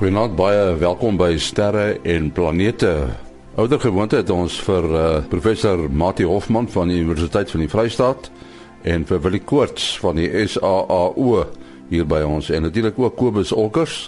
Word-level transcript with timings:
Goeienaand, 0.00 0.32
baie 0.32 0.78
welkom 0.80 1.18
by 1.20 1.34
Sterre 1.36 1.98
en 2.08 2.30
Planete. 2.32 3.10
Ouder 3.60 3.82
gewoonte 3.82 4.16
het 4.16 4.30
ons 4.32 4.54
vir 4.64 4.86
uh, 4.88 5.02
professor 5.28 5.82
Mati 5.92 6.24
Hofman 6.24 6.70
van 6.72 6.88
die 6.88 7.02
Universiteit 7.02 7.52
van 7.52 7.60
die 7.60 7.68
Vrystaat 7.68 8.30
en 8.88 9.04
vir 9.04 9.20
Willie 9.20 9.42
Koorts 9.44 9.90
van 10.00 10.16
die 10.16 10.30
SAAO 10.48 11.42
hier 11.90 12.08
by 12.08 12.22
ons 12.24 12.48
en 12.48 12.64
natuurlik 12.64 12.96
ook 12.96 13.18
Kobus 13.20 13.52
Olkers, 13.52 13.98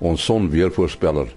ons 0.00 0.24
sonweervoorspeller. 0.24 1.28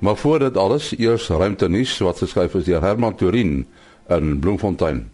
Maar 0.00 0.16
voor 0.16 0.46
dit 0.46 0.56
alles, 0.56 0.94
eers 0.96 1.28
ruimtenuus 1.28 1.98
wat 2.08 2.24
geskryf 2.24 2.56
is 2.56 2.64
deur 2.70 2.80
Herman 2.80 3.20
Turin 3.20 3.66
in 4.08 4.32
Bloemfontein. 4.40 5.10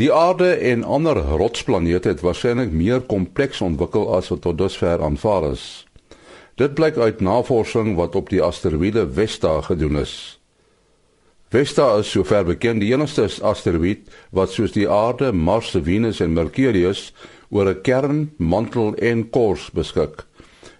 Die 0.00 0.08
aarde 0.08 0.54
en 0.72 0.88
ander 0.88 1.20
rotsplanete 1.36 2.16
het 2.16 2.24
waarskynlik 2.24 2.72
meer 2.72 3.04
kompleks 3.04 3.60
ontwikkel 3.60 4.08
as 4.16 4.32
wat 4.32 4.46
tot 4.48 4.56
dusver 4.64 5.04
aanvaar 5.04 5.50
is. 5.52 5.89
Dit 6.60 6.74
blyk 6.76 6.98
uit 7.00 7.20
navorsing 7.24 7.94
wat 7.96 8.16
op 8.18 8.28
die 8.28 8.42
asteroïde 8.44 9.06
Vesta 9.16 9.60
gedoen 9.64 9.96
is. 9.96 10.40
Vesta 11.48 11.86
is 11.98 12.10
sover 12.12 12.44
bekend 12.44 12.84
die 12.84 12.90
enigste 12.92 13.24
asteroïde 13.48 14.12
wat 14.36 14.52
soos 14.52 14.74
die 14.74 14.84
Aarde, 14.84 15.32
Mars, 15.32 15.70
Venus 15.72 16.20
en 16.20 16.36
Mercurius 16.36 17.14
oor 17.48 17.70
'n 17.70 17.80
kern, 17.80 18.30
mantel 18.36 18.94
en 18.94 19.30
kors 19.30 19.70
beskik 19.70 20.26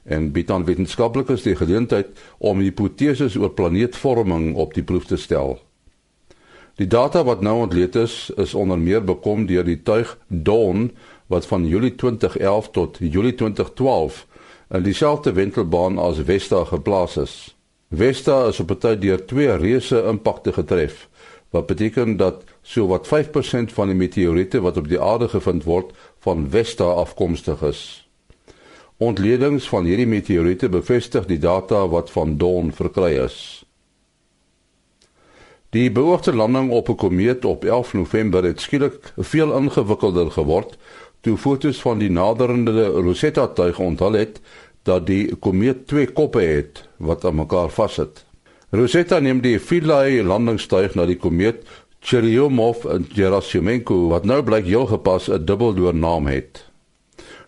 en 0.04 0.32
bied 0.32 0.50
aan 0.50 0.64
wetenskaplikes 0.64 1.42
die 1.42 1.56
geleentheid 1.56 2.08
om 2.38 2.60
hipoteses 2.60 3.36
oor 3.36 3.50
planeetvorming 3.50 4.54
op 4.56 4.74
die 4.74 4.84
proef 4.84 5.06
te 5.06 5.16
stel. 5.16 5.58
Die 6.76 6.86
data 6.86 7.24
wat 7.24 7.40
nou 7.40 7.60
ontleed 7.60 7.96
is, 7.96 8.32
is 8.36 8.54
onder 8.54 8.78
meer 8.78 9.04
bekom 9.04 9.46
deur 9.46 9.64
die 9.64 9.82
tuig 9.82 10.18
Dawn 10.28 10.90
wat 11.26 11.46
van 11.46 11.66
Julie 11.66 11.94
2011 11.94 12.70
tot 12.70 12.98
Julie 13.00 13.34
2012 13.34 14.26
in 14.70 14.82
dieselfde 14.82 15.32
wentelbaan 15.32 15.98
as 15.98 16.18
Vesta 16.24 16.64
geplaas 16.64 17.16
is. 17.16 17.56
Vesta 17.90 18.46
is 18.46 18.60
op 18.60 18.70
'n 18.70 18.78
tyd 18.78 19.00
deur 19.00 19.24
twee 19.26 19.56
reuse 19.56 20.02
impakte 20.02 20.52
getref, 20.52 21.08
wat 21.50 21.66
beteken 21.66 22.16
dat 22.16 22.44
sowat 22.62 23.06
5% 23.06 23.72
van 23.72 23.86
die 23.86 23.96
meteoriete 23.96 24.60
wat 24.60 24.76
op 24.76 24.88
die 24.88 25.00
aarde 25.00 25.28
gevind 25.28 25.64
word, 25.64 25.92
van 26.18 26.46
Vesta 26.50 26.84
afkomstig 26.84 27.62
is. 27.62 28.08
Ontledings 28.96 29.68
van 29.68 29.84
hierdie 29.84 30.06
meteoriete 30.06 30.68
bevestig 30.68 31.26
die 31.26 31.38
data 31.38 31.88
wat 31.88 32.10
van 32.10 32.36
Dawn 32.36 32.70
verkry 32.70 33.16
is. 33.24 33.64
Die 35.70 35.90
beoogde 35.90 36.34
landing 36.34 36.70
op 36.70 36.88
'n 36.88 36.94
komeet 36.94 37.44
op 37.44 37.64
11 37.64 37.92
November 37.92 38.44
het 38.44 38.60
skielik 38.60 39.12
veel 39.16 39.56
ingewikkelder 39.56 40.30
geword 40.30 40.76
toe 41.20 41.36
fotos 41.36 41.80
van 41.82 41.98
die 41.98 42.10
naderende 42.10 42.86
Rosetta 42.86 43.46
tuig 43.48 43.78
onthul 43.78 44.12
het 44.12 44.40
dat 44.88 45.06
die 45.06 45.36
komeet 45.36 45.86
twee 45.86 46.06
koppe 46.06 46.40
het 46.40 46.88
wat 46.96 47.24
aan 47.24 47.40
mekaar 47.42 47.70
vassit. 47.70 48.24
Rosetta 48.70 49.18
neem 49.20 49.40
die 49.44 49.58
Philae 49.58 50.22
landingstuig 50.24 50.94
na 50.94 51.06
die 51.06 51.18
komeet 51.20 51.66
Churyumov 52.00 52.86
in 52.88 53.04
Gerasimenko 53.12 54.06
wat 54.08 54.24
nou 54.24 54.40
blyk 54.42 54.64
heel 54.64 54.86
gepas 54.86 55.28
'n 55.28 55.44
dubbeldoor 55.44 55.94
naam 55.94 56.26
het. 56.26 56.64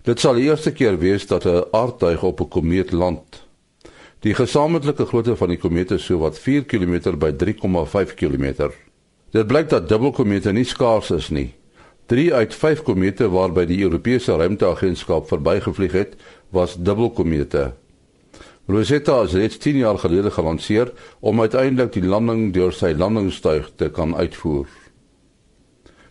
Dit 0.03 0.21
sal 0.21 0.35
die 0.35 0.51
eerste 0.51 0.73
keer 0.73 0.99
wees 0.99 1.27
dat 1.27 1.47
'n 1.47 1.65
aardtuig 1.71 2.23
op 2.23 2.41
'n 2.41 2.49
komeet 2.49 2.93
land. 2.93 3.47
Die 4.21 4.35
gesamentlike 4.35 5.07
grootte 5.07 5.37
van 5.37 5.49
die 5.49 5.59
komeet 5.59 5.91
is 5.91 6.05
so 6.05 6.19
wat 6.19 6.39
4 6.39 6.65
km 6.65 7.17
by 7.19 7.33
3,5 7.33 8.15
km. 8.15 8.71
Dit 9.31 9.47
blyk 9.47 9.69
dat 9.69 9.89
dubbelkomete 9.89 10.53
nie 10.53 10.65
skaars 10.65 11.11
is 11.11 11.29
nie. 11.29 11.55
3 12.07 12.35
uit 12.35 12.55
5 12.55 12.83
komete 12.83 13.29
waarby 13.31 13.65
die 13.67 13.83
Europese 13.83 14.37
Ruimteagentskap 14.37 15.29
verbygevlieg 15.29 15.93
het, 15.93 16.17
was 16.51 16.77
dubbelkomete. 16.77 17.73
Rosetta 18.67 19.23
is 19.23 19.33
reeds 19.33 19.59
10 19.59 19.77
jaar 19.77 19.99
gelede 19.99 20.31
gelanseer 20.31 20.93
om 21.21 21.41
uiteindelik 21.41 21.93
die 21.93 22.05
landing 22.05 22.53
deur 22.55 22.73
sy 22.73 22.93
landingstuig 22.95 23.73
te 23.77 23.89
kan 23.91 24.15
uitvoer. 24.17 24.69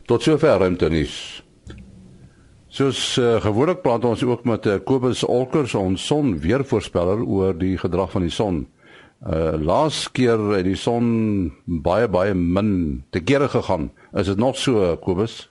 Tot 0.06 0.24
sover 0.24 0.60
ruimtenis. 0.60 1.44
Soos 2.72 3.18
uh, 3.20 3.38
gewoonlik 3.44 3.82
praat 3.84 4.06
ons 4.08 4.24
ook 4.24 4.44
met 4.48 4.66
uh, 4.66 4.80
Kobus 4.84 5.24
Olkers 5.28 5.76
ons 5.76 6.06
son 6.08 6.38
weervoorspeller 6.40 7.24
oor 7.24 7.56
die 7.56 7.78
gedrag 7.80 8.12
van 8.16 8.28
die 8.28 8.36
son. 8.36 8.66
Uh 9.22 9.54
laas 9.62 10.08
keer 10.10 10.40
het 10.56 10.66
die 10.66 10.80
son 10.80 11.52
baie 11.66 12.08
baie 12.10 12.34
min 12.34 13.04
te 13.14 13.22
kere 13.22 13.52
gegaan. 13.54 13.92
Is 14.18 14.32
dit 14.32 14.38
nog 14.38 14.58
so 14.58 14.96
Kobus? 14.98 15.51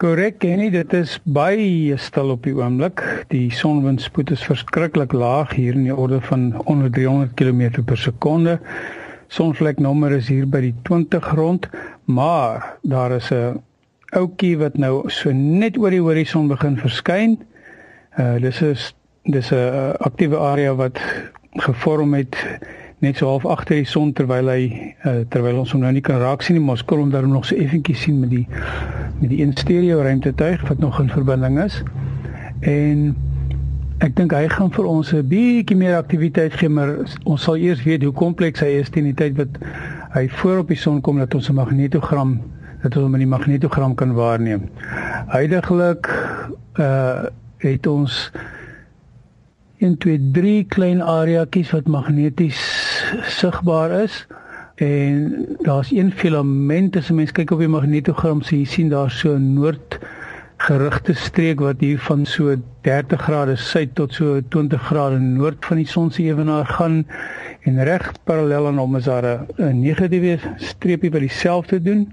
Korrek, 0.00 0.38
Kenny, 0.40 0.70
dit 0.72 0.94
is 0.96 1.18
baie 1.28 1.92
stil 2.00 2.30
op 2.32 2.46
die 2.48 2.54
oomblik. 2.56 3.02
Die 3.28 3.50
sonwindspoed 3.52 4.30
is 4.32 4.44
verskriklik 4.48 5.12
laag 5.12 5.50
hier 5.58 5.76
in 5.76 5.82
die 5.90 5.92
orde 5.92 6.22
van 6.24 6.54
onder 6.72 6.88
300 6.88 7.34
km 7.36 7.82
per 7.84 8.00
sekonde. 8.00 8.54
Sonvleknommer 9.28 10.14
is 10.16 10.30
hier 10.32 10.46
by 10.48 10.62
die 10.64 10.72
20 10.88 11.28
rond, 11.36 11.68
maar 12.08 12.78
daar 12.80 13.12
is 13.18 13.28
'n 13.28 13.60
ouetjie 14.16 14.56
wat 14.62 14.80
nou 14.80 15.04
so 15.10 15.32
net 15.36 15.76
oor 15.76 15.90
die 15.90 16.00
horison 16.00 16.48
begin 16.48 16.80
verskyn. 16.80 17.36
Uh 18.16 18.40
dis 18.40 18.62
is 18.62 18.94
dis 19.28 19.52
'n 19.52 20.00
aktiewe 20.00 20.38
area 20.38 20.74
wat 20.74 20.96
gevorm 21.60 22.14
het 22.14 22.40
net 23.00 23.16
so 23.16 23.28
half 23.28 23.46
agter 23.48 23.80
die 23.80 23.88
son 23.88 24.12
terwyl 24.12 24.50
hy 24.52 24.94
uh, 25.08 25.22
terwyl 25.32 25.62
ons 25.62 25.72
hom 25.72 25.80
nou 25.84 25.92
nie 25.92 26.04
kan 26.04 26.20
raak 26.20 26.44
sien 26.44 26.58
nie, 26.58 26.64
maar 26.64 26.76
ons 26.76 26.84
kon 26.84 27.00
hom 27.00 27.10
daarom 27.12 27.32
nog 27.32 27.46
so 27.48 27.56
effentjies 27.56 28.04
sien 28.04 28.20
met 28.20 28.30
die 28.30 28.46
met 29.20 29.32
die 29.32 29.46
stereo 29.56 30.02
ruimtetuig 30.04 30.62
wat 30.68 30.78
nog 30.80 31.00
in 31.00 31.10
verbinding 31.12 31.58
is. 31.60 31.82
En 32.60 33.10
ek 34.04 34.14
dink 34.16 34.32
hy 34.32 34.46
gaan 34.48 34.70
vir 34.72 34.86
ons 34.88 35.12
'n 35.12 35.26
bietjie 35.28 35.76
meer 35.76 35.96
aktiwiteit 35.96 36.54
gee, 36.60 36.68
maar 36.68 36.94
ons 37.24 37.42
sal 37.42 37.56
eers 37.56 37.82
weet 37.84 38.04
hoe 38.04 38.12
kompleks 38.12 38.60
hy 38.60 38.80
is 38.80 38.88
teen 38.88 39.04
die 39.04 39.16
tyd 39.16 39.36
wat 39.36 39.60
hy 40.14 40.28
voor 40.40 40.64
op 40.64 40.68
die 40.68 40.76
son 40.76 41.00
kom 41.00 41.18
dat 41.18 41.34
ons 41.34 41.50
'n 41.50 41.54
magnetogram 41.54 42.40
dat 42.82 42.96
ons 42.96 43.04
hom 43.04 43.14
in 43.14 43.24
die 43.24 43.34
magnetogram 43.36 43.94
kan 43.94 44.14
waarneem. 44.14 44.68
Huidigelik 45.28 46.08
uh 46.78 47.28
het 47.60 47.86
ons 47.86 48.30
1 49.80 49.98
2 49.98 50.30
3 50.32 50.64
klein 50.64 51.02
areaatjies 51.02 51.70
wat 51.70 51.86
magneties 51.88 52.60
sigbaar 53.22 53.90
is 54.02 54.26
en 54.74 55.46
daar's 55.60 55.90
een 55.92 56.12
filament 56.12 56.96
as 56.96 57.10
mens 57.10 57.32
kyk 57.32 57.50
op 57.50 57.60
die 57.60 57.68
magnetogram 57.68 58.42
so 58.42 58.56
jy 58.56 58.64
sien 58.64 58.88
daar 58.88 59.10
so 59.10 59.34
'n 59.36 59.52
noord 59.54 59.98
gerigte 60.60 61.14
streek 61.16 61.60
wat 61.60 61.80
hier 61.80 61.98
van 61.98 62.26
so 62.26 62.54
30 62.84 63.20
grade 63.20 63.56
suid 63.56 63.94
tot 63.94 64.12
so 64.12 64.40
20 64.48 64.82
grade 64.82 65.18
noord 65.18 65.66
van 65.66 65.76
die 65.76 65.86
son 65.86 66.10
se 66.10 66.22
ewenaar 66.22 66.66
gaan 66.66 67.06
en 67.68 67.84
reg 67.84 68.12
parallel 68.24 68.66
aan 68.66 68.78
hom 68.78 68.96
is 68.96 69.04
daar 69.04 69.46
'n 69.56 69.80
negatiewe 69.80 70.38
streepie 70.56 71.10
wat 71.10 71.20
dieselfde 71.20 71.82
doen 71.82 72.12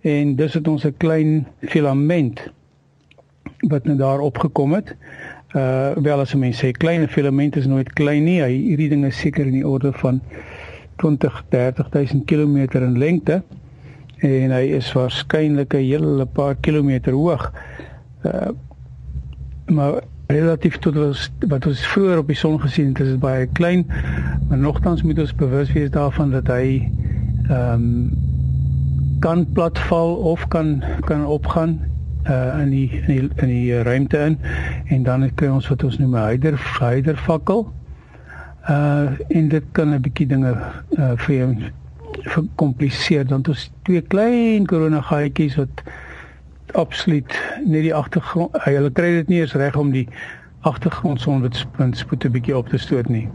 en 0.00 0.36
dis 0.36 0.54
het 0.54 0.68
ons 0.68 0.84
'n 0.86 0.94
klein 0.96 1.46
filament 1.60 2.40
wat 3.58 3.84
nou 3.84 3.96
daar 3.96 4.20
opgekom 4.20 4.72
het 4.72 4.96
uh 5.54 5.94
wel 6.02 6.20
as 6.20 6.34
mense 6.34 6.66
sê 6.66 6.72
klein 6.72 7.08
filament 7.08 7.56
is 7.56 7.66
nooit 7.66 7.92
klein 7.92 8.24
nie. 8.26 8.40
Hy 8.42 8.52
hierdie 8.52 8.88
ding 8.90 9.04
is 9.06 9.18
seker 9.18 9.46
in 9.46 9.60
die 9.60 9.66
orde 9.66 9.92
van 10.00 10.20
20 11.02 11.44
30000 11.50 12.24
km 12.26 12.56
in 12.80 12.98
lengte 12.98 13.42
en 14.24 14.50
hy 14.50 14.64
is 14.78 14.92
waarskynlik 14.96 15.74
'n 15.74 15.86
hele 15.86 16.26
paar 16.26 16.54
kilometer 16.54 17.12
hoog. 17.12 17.52
Uh 18.24 18.50
maar 19.64 20.02
relatief 20.26 20.76
tot 20.78 20.94
wat, 20.94 21.30
wat 21.48 21.66
ons 21.66 21.86
vroeër 21.86 22.18
op 22.18 22.26
die 22.26 22.36
son 22.36 22.60
gesien 22.60 22.88
het, 22.88 23.00
is 23.00 23.08
dit 23.14 23.20
baie 23.20 23.46
klein. 23.46 23.86
Maar 24.48 24.58
nogtans 24.58 25.02
moet 25.02 25.18
ons 25.18 25.34
bewus 25.34 25.72
wees 25.72 25.90
daarvan 25.90 26.30
dat 26.30 26.46
hy 26.46 26.90
ehm 27.48 27.72
um, 27.72 28.32
kan 29.20 29.46
platval 29.52 30.14
of 30.14 30.48
kan 30.48 30.82
kan 31.06 31.26
opgaan 31.26 31.80
uh 32.28 32.60
in 32.62 32.70
die 32.70 32.90
in 32.90 33.06
die 33.06 33.28
in 33.36 33.48
die 33.48 33.82
ruimte 33.82 34.18
in 34.18 34.38
en 34.88 35.02
dan 35.02 35.30
kry 35.34 35.48
ons 35.48 35.68
wat 35.68 35.84
ons 35.84 35.98
noem 35.98 36.16
'n 36.16 36.26
hyder 36.28 36.58
hyder 36.80 37.16
fakkel. 37.16 37.72
Uh 38.68 39.10
en 39.28 39.48
dit 39.48 39.64
kan 39.72 39.94
'n 39.94 40.00
bietjie 40.00 40.26
dinge 40.26 40.56
uh 40.98 41.12
vir 41.16 41.34
jou 41.36 41.56
verkompliseer 42.22 43.26
dan 43.26 43.44
ons 43.48 43.70
twee 43.82 44.00
klein 44.00 44.66
korona 44.66 45.00
gaatjies 45.00 45.56
wat 45.56 45.82
absoluut 46.72 47.34
net 47.64 47.82
die 47.82 47.94
agtergrond 47.94 48.50
hulle 48.64 48.90
kry 48.90 49.10
dit 49.20 49.28
nie 49.28 49.40
eens 49.40 49.54
reg 49.54 49.76
om 49.76 49.90
die 49.90 50.08
agtergrond 50.60 51.20
sonwit 51.20 51.66
spoed 51.92 52.24
'n 52.24 52.32
bietjie 52.32 52.56
op 52.56 52.68
te 52.68 52.78
stoot 52.78 53.08
nie. 53.08 53.28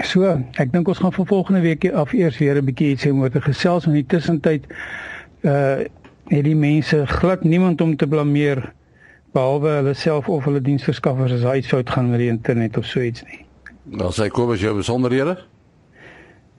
So, 0.00 0.24
ek 0.56 0.72
dink 0.72 0.88
ons 0.88 0.98
gaan 0.98 1.12
vir 1.12 1.26
volgende 1.26 1.60
week 1.60 1.84
af 1.92 2.12
eers 2.12 2.38
weer 2.38 2.56
'n 2.56 2.64
bietjie 2.64 2.90
iets 2.90 3.04
hê 3.04 3.12
oor 3.12 3.30
te 3.30 3.40
gesels 3.40 3.86
in 3.86 3.92
die 3.92 4.06
tussentyd 4.06 4.66
uh 5.42 5.84
het 6.30 6.44
die 6.44 6.56
mense 6.56 7.06
glad 7.06 7.44
niemand 7.44 7.80
om 7.80 7.96
te 7.96 8.06
blameer 8.06 8.72
behalwe 9.32 9.68
hulle 9.78 9.94
self 9.94 10.28
of 10.28 10.44
hulle 10.44 10.60
diensverskaffers 10.60 11.32
as 11.38 11.46
hy 11.48 11.62
fout 11.66 11.90
gaan 11.90 12.10
met 12.12 12.20
die 12.22 12.30
internet 12.32 12.76
of 12.76 12.86
so 12.86 13.00
iets 13.00 13.24
nie. 13.30 13.44
Wel 13.98 14.12
sê 14.14 14.28
Kobus 14.30 14.62
jou 14.62 14.74
besonderhede? 14.76 15.38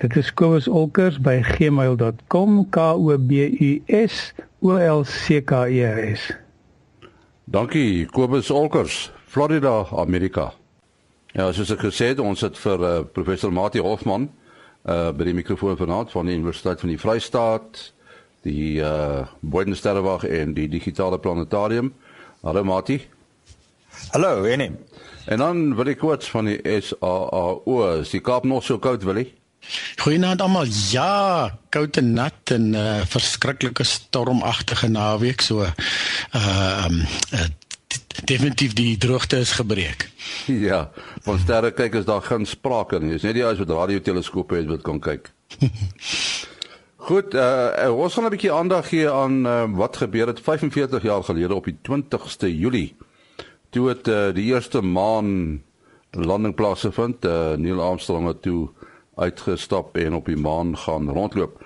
Dit 0.02 0.16
is 0.20 0.34
Kobus 0.34 0.68
Olkers 0.68 1.20
by 1.24 1.38
gmail.com 1.46 2.64
k 2.74 2.88
o 2.92 3.18
b 3.18 3.46
u 3.48 3.70
s 3.88 4.34
o 4.60 4.76
l 4.76 5.06
c 5.06 5.40
k 5.46 5.68
e 5.70 5.86
r 5.86 6.02
s. 6.16 6.34
Dankie 7.46 8.06
Kobus 8.12 8.52
Olkers, 8.52 9.12
Florida, 9.26 9.86
Amerika. 9.96 10.52
Ja, 11.34 11.52
soos 11.54 11.72
ek 11.74 11.86
gesê 11.88 12.12
het, 12.12 12.20
ons 12.22 12.42
het 12.46 12.58
vir 12.62 12.84
uh, 12.84 12.94
professor 13.14 13.54
Mati 13.54 13.82
Hofman 13.82 14.30
uh 14.84 15.14
by 15.16 15.30
die 15.30 15.38
mikrofoon 15.38 15.78
vanaand 15.80 16.12
van 16.12 16.28
die 16.28 16.36
Universiteit 16.36 16.82
van 16.84 16.92
die 16.92 17.00
Vrystaat, 17.00 17.94
die 18.44 18.80
uh 18.84 19.26
Bodensterrewag 19.40 20.26
en 20.28 20.54
die 20.54 20.68
digitale 20.70 21.20
planetarium. 21.20 21.94
Hallo 22.44 22.64
Mati. 22.64 23.00
Hallo, 24.12 24.44
Enim. 24.44 24.78
En 25.26 25.38
dan 25.38 25.76
wil 25.76 25.94
ek 25.94 26.02
kort 26.04 26.26
van 26.28 26.50
die 26.52 26.60
SAAO, 26.82 27.78
is 28.02 28.12
die 28.12 28.22
Kaap 28.22 28.44
nog 28.44 28.66
so 28.68 28.80
koud 28.84 29.06
wil 29.08 29.22
jy? 29.22 29.30
Goeienaand 30.04 30.42
almal. 30.44 30.68
Ja, 30.92 31.58
koud 31.72 31.98
en 31.98 32.14
nat 32.18 32.52
en 32.52 32.70
'n 32.72 32.76
uh, 32.76 33.06
verskriklike 33.08 33.84
stormagtige 33.84 34.88
naweek 34.88 35.42
so. 35.42 35.64
Ehm 35.64 37.00
uh, 37.00 37.40
uh, 37.40 37.48
definitief 38.24 38.74
die 38.74 38.98
droogte 38.98 39.38
is 39.38 39.52
gebreek. 39.52 40.10
Ja, 40.70 40.90
van 41.22 41.40
sterre 41.40 41.72
kyk 41.72 41.94
is 41.94 42.06
daar 42.06 42.22
geen 42.22 42.46
sprake 42.46 43.00
nie. 43.00 43.12
Dis 43.16 43.22
net 43.22 43.36
die 43.38 43.46
ouens 43.46 43.60
wat 43.60 43.70
radioteleskope 43.70 44.56
het 44.56 44.68
wat 44.68 44.82
kan 44.82 45.00
kyk. 45.00 45.32
Goed, 47.04 47.34
uh, 47.36 47.92
ons 47.92 48.14
gaan 48.16 48.24
'n 48.24 48.32
bietjie 48.32 48.52
aandag 48.52 48.88
gee 48.88 49.10
aan 49.12 49.46
uh, 49.46 49.64
wat 49.76 49.98
gebeur 49.98 50.28
het 50.28 50.40
45 50.40 51.04
jaar 51.04 51.24
gelede 51.24 51.56
op 51.56 51.66
die 51.68 51.76
20ste 51.84 52.48
Julie. 52.48 52.96
Toe 53.70 53.88
het 53.88 54.08
uh, 54.08 54.32
die 54.32 54.46
eerste 54.54 54.82
maan 54.82 55.62
landing 56.12 56.56
plaasgevind. 56.56 57.26
Uh, 57.26 57.54
Neil 57.60 57.82
Armstrong 57.82 58.28
het 58.28 58.42
toe 58.42 58.70
uitgestap 59.16 59.98
en 59.98 60.14
op 60.14 60.26
die 60.26 60.38
maan 60.38 60.78
gaan 60.78 61.10
rondloop. 61.10 61.60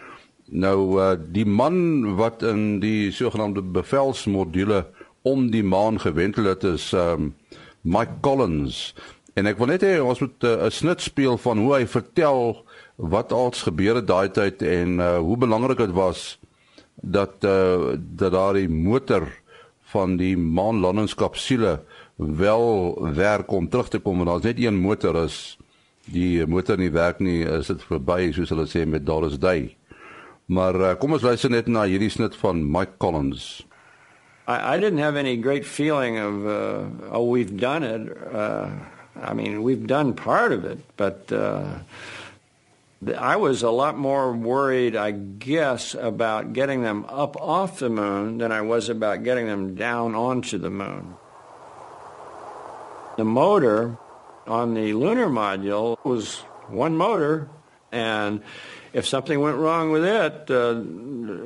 Nou 0.46 1.02
uh, 1.02 1.14
die 1.30 1.46
man 1.46 2.16
wat 2.16 2.42
in 2.42 2.80
die 2.80 3.12
sogenaamde 3.12 3.62
bevelsmodule 3.62 4.88
om 5.22 5.52
die 5.52 5.64
maan 5.64 6.00
gewentel 6.00 6.44
het 6.44 6.64
is 6.64 6.92
um, 6.92 7.36
Mike 7.82 8.18
Collins. 8.22 8.96
En 9.34 9.46
ek 9.46 9.62
wil 9.62 9.70
net 9.70 9.86
hê 9.86 10.00
ons 10.02 10.20
moet 10.20 10.42
'n 10.42 10.66
uh, 10.66 10.70
snit 10.70 11.02
speel 11.02 11.38
van 11.38 11.58
hoe 11.58 11.74
hy 11.76 11.86
vertel 11.86 12.66
wat 12.98 13.32
als 13.32 13.62
gebeur 13.62 14.02
het 14.02 14.08
daai 14.10 14.30
tyd 14.34 14.62
en 14.66 14.98
uh, 15.00 15.18
hoe 15.22 15.38
belangrik 15.38 15.78
dit 15.78 15.94
was 15.94 16.40
dat 16.96 17.46
uh, 17.46 17.94
dat 17.98 18.34
daai 18.34 18.68
motor 18.70 19.30
van 19.94 20.18
die 20.18 20.34
maanlandingskapsule 20.38 21.78
wel 22.16 22.98
werk 23.14 23.52
om 23.52 23.70
terug 23.70 23.88
te 23.94 24.00
kom 24.02 24.20
en 24.20 24.26
daar's 24.26 24.50
net 24.50 24.60
een 24.60 24.82
motor 24.82 25.16
is 25.24 25.58
die 26.10 26.46
motor 26.48 26.78
nie 26.78 26.92
werk 26.92 27.20
nie 27.20 27.44
is 27.46 27.70
dit 27.70 27.84
verby 27.86 28.32
soos 28.34 28.50
hulle 28.50 28.66
sê 28.66 28.86
met 28.88 29.06
Doris 29.06 29.38
Day. 29.40 29.76
Maar 30.48 30.76
uh, 30.80 30.92
kom 31.00 31.14
ons 31.14 31.24
luister 31.24 31.52
net 31.52 31.68
na 31.68 31.84
hierdie 31.86 32.10
snit 32.10 32.36
van 32.40 32.64
Mike 32.64 32.98
Collins. 32.98 33.66
I, 34.48 34.76
I 34.76 34.80
didn't 34.80 35.04
have 35.04 35.20
any 35.20 35.36
great 35.36 35.68
feeling 35.68 36.18
of 36.18 36.46
uh, 36.48 37.12
oh 37.12 37.28
we've 37.30 37.60
done 37.60 37.84
it. 37.84 38.16
Uh, 38.34 38.72
I 39.22 39.34
mean 39.34 39.62
we've 39.62 39.86
done 39.86 40.14
part 40.14 40.52
of 40.52 40.64
it, 40.64 40.80
but 40.96 41.32
uh, 41.32 41.84
I 43.06 43.36
was 43.36 43.62
a 43.62 43.70
lot 43.70 43.98
more 43.98 44.34
worried, 44.34 44.96
I 44.96 45.12
guess, 45.12 45.94
about 45.94 46.54
getting 46.54 46.82
them 46.82 47.06
up 47.08 47.40
off 47.40 47.80
the 47.80 47.90
moon 47.90 48.40
than 48.40 48.52
I 48.52 48.62
was 48.62 48.90
about 48.90 49.24
getting 49.24 49.46
them 49.46 49.76
down 49.76 50.16
onto 50.16 50.58
the 50.58 50.72
moon. 50.72 51.16
The 53.18 53.24
motor 53.24 53.98
on 54.48 54.74
the 54.74 54.94
lunar 54.94 55.28
module 55.28 56.04
was 56.04 56.40
one 56.70 56.96
motor, 56.96 57.50
and 57.92 58.42
if 58.94 59.06
something 59.06 59.40
went 59.40 59.58
wrong 59.58 59.92
with 59.92 60.04
it, 60.04 60.50
uh, 60.50 60.82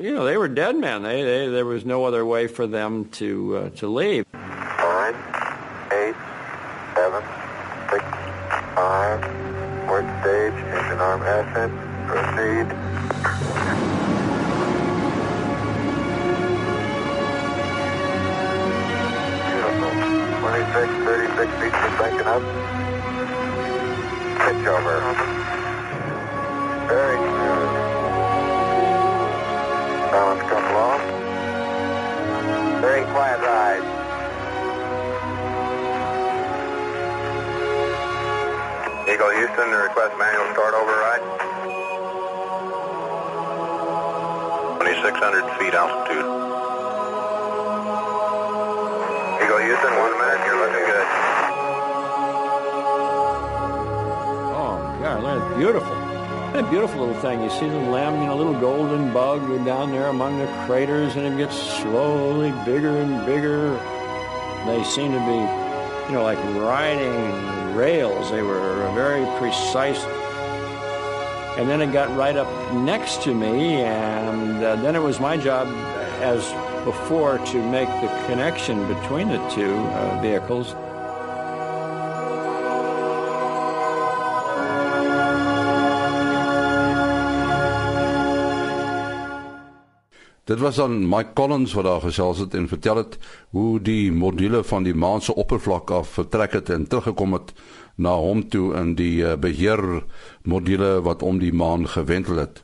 you 0.01 0.13
know, 0.13 0.23
they 0.23 0.37
were 0.37 0.47
dead 0.47 0.77
men. 0.77 1.03
They, 1.03 1.23
they, 1.23 1.47
there 1.47 1.65
was 1.65 1.85
no 1.85 2.05
other 2.05 2.25
way 2.25 2.47
for 2.47 2.65
them 2.65 3.09
to 3.11 3.57
uh, 3.57 3.69
to 3.71 3.87
leave. 3.87 4.25
Up. 22.31 22.41
Pitch 24.39 24.65
over. 24.67 25.03
Very 26.87 27.17
smooth. 27.17 27.71
Balance 30.11 30.43
couple 30.47 30.77
off. 30.79 31.03
Very 32.79 33.03
quiet 33.11 33.39
ride. 33.41 33.83
Eagle 39.11 39.31
Houston 39.31 39.67
to 39.71 39.77
request 39.77 40.17
manual 40.17 40.47
start 40.53 40.73
override. 40.73 41.23
2,600 44.79 45.59
feet 45.59 45.73
altitude. 45.73 46.50
Beautiful. 55.61 55.95
A 56.55 56.67
beautiful 56.71 57.05
little 57.05 57.21
thing. 57.21 57.43
You 57.43 57.49
see 57.51 57.69
the 57.69 57.77
lamb, 57.77 58.19
you 58.19 58.25
know, 58.25 58.35
little 58.35 58.59
golden 58.59 59.13
bug 59.13 59.41
down 59.63 59.91
there 59.91 60.07
among 60.07 60.39
the 60.39 60.47
craters, 60.65 61.15
and 61.15 61.23
it 61.23 61.37
gets 61.37 61.55
slowly 61.55 62.49
bigger 62.65 62.97
and 62.97 63.23
bigger. 63.27 63.69
They 64.65 64.83
seem 64.83 65.11
to 65.11 65.19
be, 65.19 65.39
you 66.07 66.13
know, 66.13 66.23
like 66.23 66.39
riding 66.55 67.75
rails. 67.75 68.31
They 68.31 68.41
were 68.41 68.91
very 68.95 69.23
precise. 69.37 70.03
And 71.59 71.69
then 71.69 71.79
it 71.79 71.93
got 71.93 72.09
right 72.17 72.35
up 72.35 72.73
next 72.73 73.21
to 73.25 73.35
me, 73.35 73.83
and 73.83 74.63
uh, 74.63 74.77
then 74.77 74.95
it 74.95 75.01
was 75.03 75.19
my 75.19 75.37
job, 75.37 75.67
as 76.23 76.41
before, 76.85 77.37
to 77.37 77.69
make 77.69 77.87
the 78.01 78.07
connection 78.25 78.87
between 78.87 79.27
the 79.27 79.37
two 79.49 79.75
uh, 79.75 80.19
vehicles. 80.23 80.73
Dit 90.51 90.59
was 90.59 90.75
dan 90.75 91.07
Mike 91.09 91.31
Collins 91.33 91.73
wat 91.73 91.83
daar 91.83 92.01
gesels 92.01 92.37
het 92.37 92.53
en 92.53 92.67
vertel 92.67 92.95
het 92.95 93.17
hoe 93.49 93.81
die 93.81 94.11
module 94.11 94.63
van 94.63 94.83
die 94.83 94.93
maan 94.93 95.21
se 95.21 95.35
oppervlak 95.35 95.91
af 95.95 96.09
vertrek 96.17 96.51
het 96.51 96.69
en 96.69 96.87
teruggekom 96.87 97.33
het 97.33 97.53
na 97.95 98.17
hom 98.19 98.41
toe 98.49 98.73
in 98.75 98.89
die 98.99 99.21
uh, 99.23 99.37
beheer 99.39 100.03
module 100.43 100.89
wat 101.07 101.23
om 101.23 101.39
die 101.39 101.53
maan 101.53 101.87
gewentel 101.87 102.41
het. 102.43 102.59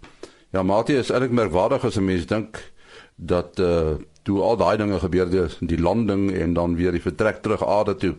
Ja, 0.52 0.66
Mati 0.68 0.98
is 1.00 1.14
eintlik 1.14 1.32
merkwaardig 1.32 1.86
as 1.88 1.96
'n 1.96 2.06
mens 2.06 2.26
dink 2.28 2.60
dat 3.16 3.60
uh 3.60 3.96
toe 4.24 4.42
al 4.42 4.58
daai 4.58 4.78
dinge 4.78 5.00
gebeur 5.00 5.32
het, 5.32 5.58
die 5.60 5.80
landing 5.80 6.32
en 6.36 6.54
dan 6.54 6.76
weer 6.76 6.92
die 6.92 7.02
vertrek 7.02 7.42
terug 7.42 7.66
aarde 7.66 7.96
toe, 7.96 8.16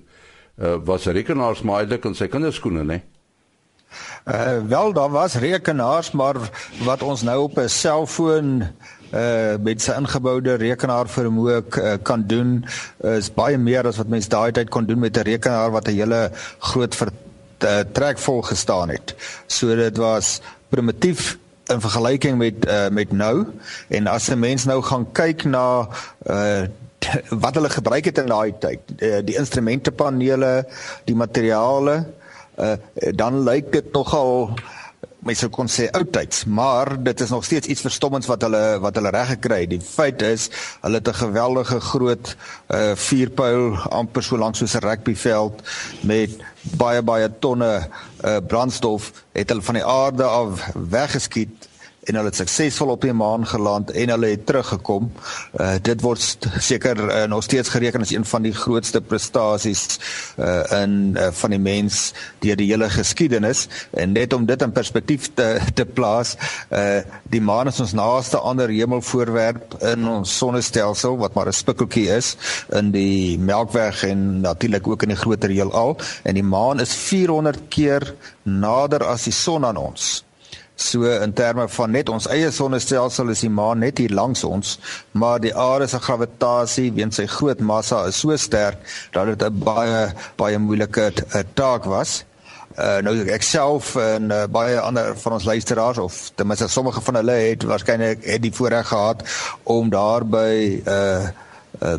uh 0.56 0.76
was 0.84 1.06
rekenaars 1.06 1.62
maar 1.62 1.80
eintlik 1.80 2.04
in 2.04 2.14
sy 2.14 2.26
kinderskoene, 2.26 2.84
né? 2.84 3.02
Uh 4.24 4.64
wel 4.68 4.92
daar 4.92 5.10
was 5.10 5.34
rekenaars, 5.34 6.10
maar 6.10 6.36
wat 6.84 7.02
ons 7.02 7.22
nou 7.22 7.42
op 7.42 7.58
'n 7.58 7.68
selfoon 7.68 8.62
uh 9.12 9.56
met 9.64 9.80
sy 9.82 9.96
ingeboude 9.96 10.54
rekenaar 10.60 11.08
vermoë 11.08 11.58
uh, 11.62 11.94
kan 12.02 12.24
doen 12.26 12.64
is 13.16 13.30
baie 13.32 13.58
meer 13.58 13.86
as 13.88 13.96
wat 13.96 14.08
mens 14.08 14.28
daai 14.28 14.52
tyd 14.52 14.68
kon 14.68 14.86
doen 14.86 14.98
met 14.98 15.16
'n 15.16 15.28
rekenaar 15.30 15.70
wat 15.70 15.88
'n 15.88 15.96
hele 15.96 16.30
groot 16.58 16.94
ver, 16.94 17.12
uh, 17.64 17.80
trek 17.92 18.18
vol 18.18 18.42
gestaan 18.42 18.88
het. 18.88 19.14
So 19.46 19.74
dit 19.76 19.96
was 19.96 20.40
primitief 20.68 21.38
in 21.66 21.80
vergelyking 21.80 22.38
met 22.38 22.66
uh, 22.66 22.88
met 22.88 23.12
nou 23.12 23.46
en 23.88 24.06
as 24.06 24.28
'n 24.28 24.38
mens 24.38 24.64
nou 24.64 24.82
gaan 24.82 25.06
kyk 25.12 25.44
na 25.44 25.88
uh 26.26 26.66
wat 27.42 27.54
hulle 27.54 27.70
gebruik 27.70 28.04
het 28.04 28.18
in 28.18 28.26
daai 28.26 28.52
tyd, 28.58 28.80
uh, 28.98 29.20
die 29.24 29.36
instrumentepanele, 29.38 30.66
die 31.04 31.14
materiale, 31.14 32.06
uh, 32.58 32.74
dan 33.14 33.42
lyk 33.46 33.72
dit 33.72 33.92
nogal 33.92 34.50
mense 35.26 35.48
kon 35.50 35.68
sê 35.70 35.88
oudtyds, 35.90 36.44
maar 36.44 36.92
dit 37.02 37.20
is 37.20 37.30
nog 37.30 37.44
steeds 37.44 37.66
iets 37.66 37.80
verstommends 37.80 38.26
wat 38.30 38.42
hulle 38.46 38.78
wat 38.82 38.94
hulle 38.94 39.10
reg 39.10 39.32
gekry 39.34 39.60
het. 39.64 39.70
Die 39.70 39.80
feit 39.82 40.22
is, 40.22 40.48
hulle 40.80 41.00
het 41.00 41.08
'n 41.08 41.22
geweldige 41.24 41.80
groot 41.80 42.36
uh 42.68 42.94
vuurpyl 42.94 43.76
amper 43.90 44.22
so 44.22 44.38
lank 44.38 44.56
soos 44.56 44.74
'n 44.74 44.84
rugbyveld 44.86 45.62
met 46.02 46.30
baie 46.76 47.02
baie 47.02 47.30
tonne 47.38 47.88
uh 48.24 48.36
brandstof 48.46 49.12
het 49.32 49.48
hulle 49.48 49.62
van 49.62 49.74
die 49.74 49.84
aarde 49.84 50.24
af 50.24 50.70
weggeskiet 50.74 51.67
en 52.08 52.16
hulle 52.16 52.30
het 52.30 52.38
suksesvol 52.40 52.94
op 52.94 53.02
die 53.04 53.12
maan 53.12 53.44
geland 53.46 53.90
en 53.90 54.12
hulle 54.14 54.32
het 54.32 54.46
teruggekom. 54.48 55.10
Uh 55.60 55.76
dit 55.88 56.00
word 56.04 56.48
seker 56.64 56.98
uh, 57.04 57.24
nog 57.30 57.44
steeds 57.44 57.68
gereken 57.68 58.00
as 58.04 58.12
een 58.12 58.24
van 58.24 58.42
die 58.42 58.54
grootste 58.54 59.00
prestasies 59.00 59.98
uh 60.38 60.62
in 60.82 61.16
uh, 61.16 61.28
van 61.40 61.54
die 61.54 61.60
mens 61.60 62.12
deur 62.44 62.56
die 62.56 62.70
hele 62.70 62.88
geskiedenis 62.90 63.66
en 63.90 64.12
net 64.12 64.32
om 64.32 64.46
dit 64.46 64.62
in 64.62 64.72
perspektief 64.72 65.30
te 65.34 65.48
te 65.74 65.84
plaas, 65.84 66.36
uh 66.72 67.00
die 67.28 67.42
maan 67.44 67.68
is 67.68 67.80
ons 67.80 67.92
naaste 67.96 68.38
ander 68.38 68.72
hemelvoorwerp 68.72 69.76
in 69.92 70.08
ons 70.08 70.36
sonnestelsel 70.38 71.18
wat 71.20 71.34
maar 71.34 71.48
'n 71.48 71.60
spikkeltjie 71.60 72.08
is 72.16 72.36
in 72.72 72.90
die 72.90 73.38
Melkweg 73.38 74.02
en 74.04 74.40
natuurlik 74.40 74.88
ook 74.88 75.02
in 75.02 75.14
die 75.14 75.22
groter 75.24 75.50
heelal 75.50 75.96
en 76.22 76.34
die 76.34 76.42
maan 76.42 76.80
is 76.80 76.94
400 76.94 77.68
keer 77.68 78.14
nader 78.42 79.04
as 79.04 79.24
die 79.24 79.32
son 79.32 79.64
aan 79.64 79.76
ons. 79.76 80.27
So 80.78 81.02
in 81.10 81.32
terme 81.34 81.64
van 81.74 81.90
net 81.90 82.08
ons 82.08 82.28
eie 82.30 82.52
sonnestelsel 82.54 83.32
is 83.32 83.40
die 83.42 83.50
maan 83.50 83.80
net 83.82 83.98
hier 83.98 84.12
langs 84.14 84.44
ons, 84.46 84.76
maar 85.18 85.40
die 85.42 85.50
aarde 85.50 85.88
se 85.90 85.98
gravitasie 85.98 86.92
weens 86.94 87.18
sy 87.18 87.26
groot 87.26 87.58
massa 87.58 88.04
is 88.06 88.20
so 88.22 88.36
sterk 88.38 88.78
dat 89.16 89.26
dit 89.26 89.42
'n 89.42 89.58
baie 89.58 90.12
baie 90.38 90.58
moeilike 90.58 91.10
taak 91.54 91.84
was. 91.84 92.22
Uh, 92.78 93.00
nou 93.02 93.16
ek 93.26 93.42
self 93.42 93.96
en 93.96 94.30
uh, 94.30 94.46
baie 94.46 94.78
ander 94.78 95.16
van 95.18 95.32
ons 95.32 95.44
luisteraars 95.44 95.98
of 95.98 96.30
ten 96.34 96.46
minste 96.46 96.68
sommige 96.68 97.00
van 97.00 97.14
hulle 97.18 97.32
het 97.32 97.66
waarskynlik 97.66 98.22
het 98.22 98.42
die 98.42 98.54
voorreg 98.54 98.86
gehad 98.86 99.24
om 99.64 99.90
daar 99.90 100.22
by 100.22 100.82
uh 100.86 101.26
uh 101.82 101.98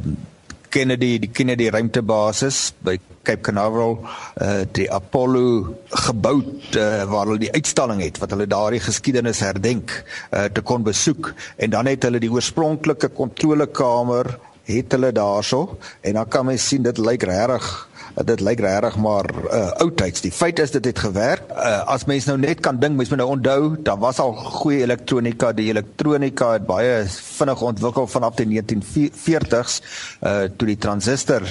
Kennedy 0.69 1.17
die 1.19 1.31
Kennedy 1.33 1.69
ruimtebasis 1.73 2.73
by 2.85 2.97
Cape 3.23 3.41
Canaveral 3.41 3.97
uh 4.41 4.63
die 4.75 4.87
Apollo 4.91 5.75
gebou 6.05 6.37
uh, 6.41 7.03
waar 7.09 7.25
hulle 7.27 7.41
die 7.41 7.51
uitstalling 7.53 8.03
het 8.05 8.21
wat 8.21 8.35
hulle 8.35 8.47
daardie 8.49 8.81
geskiedenis 8.83 9.41
herdenk 9.45 9.93
uh 10.31 10.45
te 10.53 10.61
kon 10.61 10.85
besoek. 10.85 11.33
En 11.57 11.73
dan 11.73 11.89
het 11.89 12.05
hulle 12.07 12.21
die 12.21 12.31
oorspronklike 12.31 13.11
kontrolekamer 13.17 14.37
het 14.69 14.91
hulle 14.93 15.11
daarso 15.11 15.77
en 16.01 16.13
dan 16.13 16.27
kan 16.27 16.45
mens 16.45 16.67
sien 16.67 16.85
dit 16.85 16.97
lyk 17.01 17.25
regtig 17.25 17.88
dit 18.25 18.41
lyk 18.41 18.59
regtig 18.59 18.97
maar 18.97 19.27
uh, 19.45 19.71
oudtyds. 19.83 20.21
Die 20.21 20.31
feit 20.31 20.59
is 20.59 20.71
dit 20.71 20.85
het 20.85 20.99
gewerk. 20.99 21.51
Uh, 21.51 21.81
as 21.87 22.05
mens 22.05 22.25
nou 22.25 22.37
net 22.37 22.59
kan 22.59 22.79
dink, 22.79 22.95
mens 22.97 23.09
moet 23.09 23.21
nou 23.21 23.29
onthou, 23.29 23.75
daar 23.83 23.99
was 23.99 24.19
al 24.19 24.33
goeie 24.33 24.81
elektronika. 24.83 25.51
Die 25.53 25.69
elektronika 25.69 26.51
het 26.57 26.65
baie 26.67 27.03
vinnig 27.09 27.61
ontwikkel 27.61 28.07
vanaf 28.07 28.39
die 28.39 28.47
1940s 28.49 29.81
uh 30.23 30.47
toe 30.57 30.67
die 30.67 30.77
transistor 30.77 31.45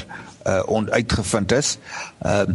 uh 0.47 0.83
uitgevind 0.91 1.53
is. 1.53 1.77
Uh, 2.23 2.49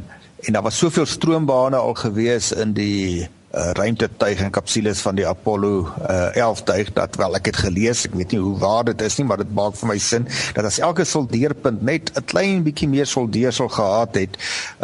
en 0.43 0.53
daar 0.53 0.61
was 0.61 0.77
soveel 0.77 1.05
stroombane 1.05 1.75
al 1.75 1.93
gewees 1.93 2.51
in 2.51 2.73
die 2.73 3.29
uh, 3.53 3.71
ruimtetuig 3.77 4.41
en 4.41 4.51
kapsules 4.53 5.01
van 5.05 5.17
die 5.17 5.25
Apollo 5.27 5.85
uh, 6.09 6.35
11 6.35 6.63
tuig 6.63 6.91
dat 6.93 7.17
wel 7.21 7.37
ek 7.37 7.51
het 7.51 7.59
gelees, 7.65 8.05
ek 8.07 8.15
weet 8.17 8.33
nie 8.33 8.41
hoe 8.41 8.55
waar 8.61 8.87
dit 8.89 9.01
is 9.05 9.17
nie, 9.19 9.27
maar 9.29 9.41
dit 9.41 9.53
maak 9.53 9.77
vir 9.79 9.91
my 9.93 9.97
sin 10.01 10.27
dat 10.57 10.65
as 10.69 10.79
elke 10.83 11.05
soldeerpunt 11.05 11.83
net 11.85 12.11
'n 12.17 12.25
klein 12.25 12.63
bietjie 12.65 12.89
meer 12.89 13.09
soldeersel 13.09 13.69
gehad 13.69 14.15
het, 14.17 14.37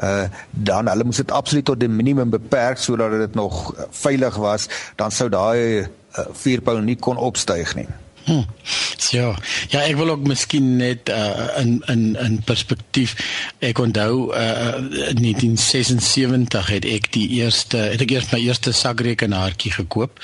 uh, 0.03 0.27
dan 0.51 0.87
hulle 0.87 1.03
moes 1.03 1.21
dit 1.21 1.31
absoluut 1.31 1.65
tot 1.65 1.79
die 1.79 1.89
minimum 1.89 2.29
beperk 2.29 2.77
sodat 2.77 3.11
dit 3.11 3.35
nog 3.35 3.73
veilig 3.89 4.35
was, 4.35 4.69
dan 4.95 5.11
sou 5.11 5.29
daai 5.29 5.81
uh, 5.81 6.27
vuurpyl 6.33 6.81
nie 6.85 6.95
kon 6.95 7.17
opstyg 7.17 7.75
nie. 7.75 7.87
Hm. 8.29 8.45
So, 8.97 9.33
ja, 9.71 9.79
ek 9.81 9.95
wil 9.97 10.11
ook 10.13 10.25
miskien 10.27 10.75
net 10.77 11.09
uh, 11.09 11.47
in 11.57 11.79
in 11.89 12.03
in 12.21 12.35
perspektief 12.45 13.15
ek 13.65 13.79
onthou 13.81 14.29
uh, 14.37 14.75
in 15.09 15.21
1976 15.23 16.69
het 16.75 16.85
ek 16.85 17.09
die 17.15 17.25
eerste 17.39 17.79
het 17.95 18.03
ek 18.05 18.13
eers 18.13 18.27
my 18.29 18.37
eerste 18.43 18.73
sakrekenaartjie 18.75 19.71
gekoop 19.79 20.21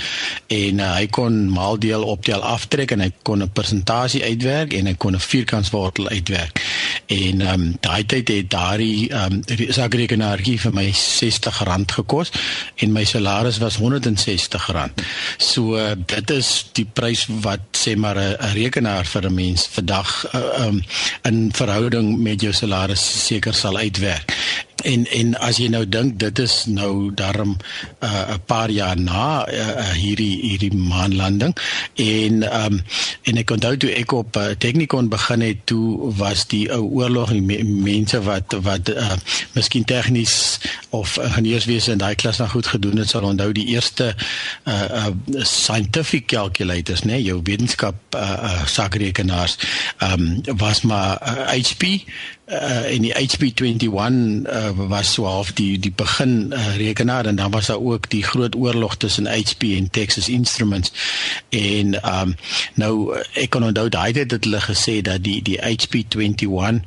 en 0.54 0.84
uh, 0.84 0.92
hy 1.00 1.08
kon 1.10 1.40
maaldeel 1.56 2.06
optel 2.06 2.46
aftrek 2.46 2.94
en 2.94 3.08
hy 3.08 3.10
kon 3.26 3.42
'n 3.42 3.50
persentasie 3.58 4.22
uitwerk 4.22 4.78
en 4.78 4.92
hy 4.92 4.94
kon 4.94 5.18
'n 5.18 5.24
vierkantswortel 5.24 6.12
uitwerk. 6.14 6.62
En 7.10 7.42
ehm 7.42 7.54
um, 7.54 7.66
daai 7.82 8.06
tyd 8.06 8.30
het 8.30 8.50
daardie 8.54 9.10
ehm 9.10 9.42
um, 9.42 9.74
sakrekenaartjie 9.80 10.60
vir 10.60 10.78
my 10.78 10.86
R60 10.92 11.98
gekos 11.98 12.32
en 12.76 12.94
my 12.94 13.04
salaris 13.04 13.58
was 13.58 13.82
R160. 13.82 14.94
So 15.38 15.74
uh, 15.74 15.98
dit 16.06 16.30
is 16.30 16.70
die 16.78 16.86
prys 16.86 17.26
wat 17.42 17.66
sê 17.74 17.95
maar 17.98 18.18
'n 18.18 18.54
rekenaar 18.54 19.06
vir 19.06 19.26
'n 19.26 19.34
mens 19.34 19.68
vandag 19.72 20.34
uh, 20.36 20.66
um, 20.66 20.84
in 21.24 21.50
verhouding 21.54 22.18
met 22.18 22.42
jou 22.42 22.54
salaris 22.54 23.26
seker 23.26 23.54
sal 23.54 23.78
uitwerk. 23.78 24.34
En 24.84 25.06
en 25.06 25.36
as 25.40 25.58
jy 25.58 25.68
nou 25.68 25.86
dink 25.90 26.20
dit 26.20 26.40
is 26.40 26.66
nou 26.68 27.12
darm 27.14 27.56
'n 27.56 28.06
uh, 28.06 28.36
paar 28.46 28.70
jaar 28.70 29.00
na 29.00 29.48
uh, 29.48 29.92
hierdie 29.92 30.42
hierdie 30.42 30.74
maanlanding 30.74 31.56
en 31.96 32.44
um, 32.64 32.82
en 33.24 33.38
ek 33.38 33.52
onthou 33.52 33.78
toe 33.78 33.92
ek 33.92 34.12
op 34.12 34.38
uh, 34.38 34.54
Technikon 34.58 35.10
begin 35.10 35.42
het 35.42 35.66
toe 35.66 36.14
was 36.18 36.46
die 36.48 36.72
ou 36.72 36.84
oorlog 37.02 37.32
en 37.32 37.46
me, 37.46 37.64
mense 37.64 38.22
wat 38.22 38.54
wat 38.62 38.90
uh, 38.90 39.18
miskien 39.54 39.84
tegnies 39.84 40.55
of 40.96 41.18
ingenieurswese 41.18 41.92
in 41.92 42.02
daai 42.02 42.16
klas 42.16 42.38
nog 42.42 42.52
goed 42.56 42.68
gedoen 42.68 43.02
het 43.02 43.12
sal 43.12 43.28
onthou 43.28 43.52
die 43.56 43.68
eerste 43.76 44.14
uh, 44.68 44.74
uh, 45.02 45.44
scientific 45.44 46.28
calculators 46.32 47.04
nê 47.04 47.18
nee, 47.18 47.28
jou 47.30 47.40
wetenskap 47.44 47.96
uh, 48.16 48.22
uh, 48.22 48.66
sakrekenaars 48.66 49.58
um, 50.04 50.42
was 50.58 50.82
maar 50.82 51.20
uh, 51.22 51.52
HP 51.54 51.84
uh, 52.46 52.94
en 52.94 53.02
die 53.02 53.14
HP21 53.14 53.90
uh, 53.90 54.70
was 54.90 55.14
so 55.14 55.26
half 55.26 55.54
die 55.54 55.80
die 55.80 55.92
begin 55.92 56.54
uh, 56.54 56.76
rekenaar 56.78 57.26
en 57.26 57.36
dan 57.36 57.52
was 57.52 57.66
daar 57.66 57.82
ook 57.82 58.10
die 58.10 58.24
groot 58.24 58.56
oorlog 58.56 58.98
tussen 58.98 59.26
HP 59.26 59.64
en 59.64 59.90
Texas 59.90 60.30
Instruments. 60.30 60.92
En 61.50 61.98
um, 62.20 62.36
nou 62.74 63.18
ek 63.34 63.50
kan 63.50 63.64
onthou 63.64 63.90
daai 63.90 64.12
het 64.14 64.30
dit 64.30 64.44
hulle 64.44 64.62
gesê 64.62 65.02
dat 65.02 65.24
die 65.24 65.42
die 65.42 65.60
HP21 65.62 66.82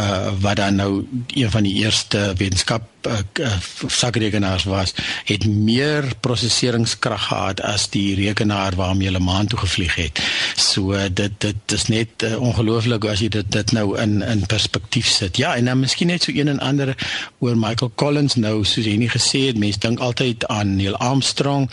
uh, 0.00 0.32
wat 0.40 0.56
dan 0.56 0.74
nou 0.74 1.06
een 1.26 1.50
van 1.50 1.62
die 1.62 1.74
eerste 1.74 2.32
wetenskap 2.36 2.82
uh, 3.06 3.12
uh, 3.40 3.52
sakrekenaars 3.86 4.64
was 4.64 4.94
het 5.24 5.46
meer 5.46 6.04
prosesseringskrag 6.20 7.26
gehad 7.26 7.60
as 7.60 7.88
die 7.88 8.14
rekenaar 8.14 8.76
waarmee 8.76 9.08
hulle 9.08 9.22
maan 9.24 9.46
toe 9.46 9.58
gevlieg 9.58 9.94
het. 9.94 10.20
So 10.56 10.96
dit 11.12 11.32
dit 11.38 11.72
is 11.76 11.86
net 11.86 12.24
uh, 12.24 12.40
ongelooflik 12.40 13.04
as 13.04 13.20
jy 13.24 13.28
dit 13.28 13.52
dit 13.52 13.72
nou 13.76 13.98
in 14.00 14.20
in 14.22 14.46
perspektief 14.46 15.08
sit. 15.08 15.36
Ja, 15.36 15.54
en 15.56 15.64
dan 15.64 15.80
miskien 15.80 16.12
net 16.12 16.22
so 16.22 16.32
een 16.34 16.48
en 16.48 16.60
ander 16.60 16.94
oor 17.38 17.56
Michael 17.56 17.92
Collins 17.94 18.34
nou 18.34 18.64
soos 18.64 18.84
jy 18.84 18.96
nie 18.96 19.10
gesê 19.12 19.46
het, 19.48 19.58
mense 19.58 19.80
dink 19.80 20.00
altyd 20.00 20.46
aan 20.46 20.76
Neil 20.76 20.96
Armstrong. 20.96 21.70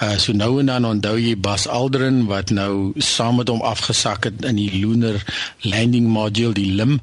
Uh 0.00 0.16
so 0.16 0.32
nou 0.32 0.58
en 0.60 0.70
dan 0.70 0.84
onthou 0.88 1.18
jy 1.20 1.34
Buzz 1.36 1.66
Aldrin 1.68 2.22
wat 2.28 2.50
nou 2.56 2.92
saam 2.96 3.36
met 3.36 3.50
hom 3.52 3.60
afgesak 3.60 4.24
het 4.24 4.44
in 4.48 4.56
die 4.56 4.70
lunar 4.72 5.18
landing 5.60 6.06
module 6.08 6.56
die 6.56 6.72
LIM 6.72 6.94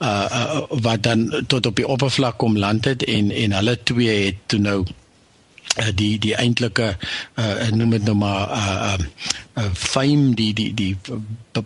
uh, 0.00 0.08
uh 0.08 0.62
wat 0.86 1.02
dan 1.04 1.28
tot 1.46 1.66
op 1.68 1.76
die 1.76 1.86
oppervlak 1.86 2.38
kom 2.40 2.56
land 2.56 2.88
het 2.88 3.04
en 3.04 3.28
en 3.30 3.52
hulle 3.52 3.76
twee 3.82 4.16
het 4.24 4.40
toe 4.46 4.60
nou 4.64 4.78
uh, 4.80 5.90
die 5.94 6.16
die 6.18 6.34
eintlike 6.34 6.94
uh 7.36 7.68
noem 7.68 7.98
dit 7.98 8.08
nou 8.08 8.16
maar 8.16 8.48
uh, 8.48 8.96
uh 8.96 9.06
uh, 9.58 9.68
fame 9.74 10.34
die 10.34 10.52
die 10.54 10.70
die 10.74 10.96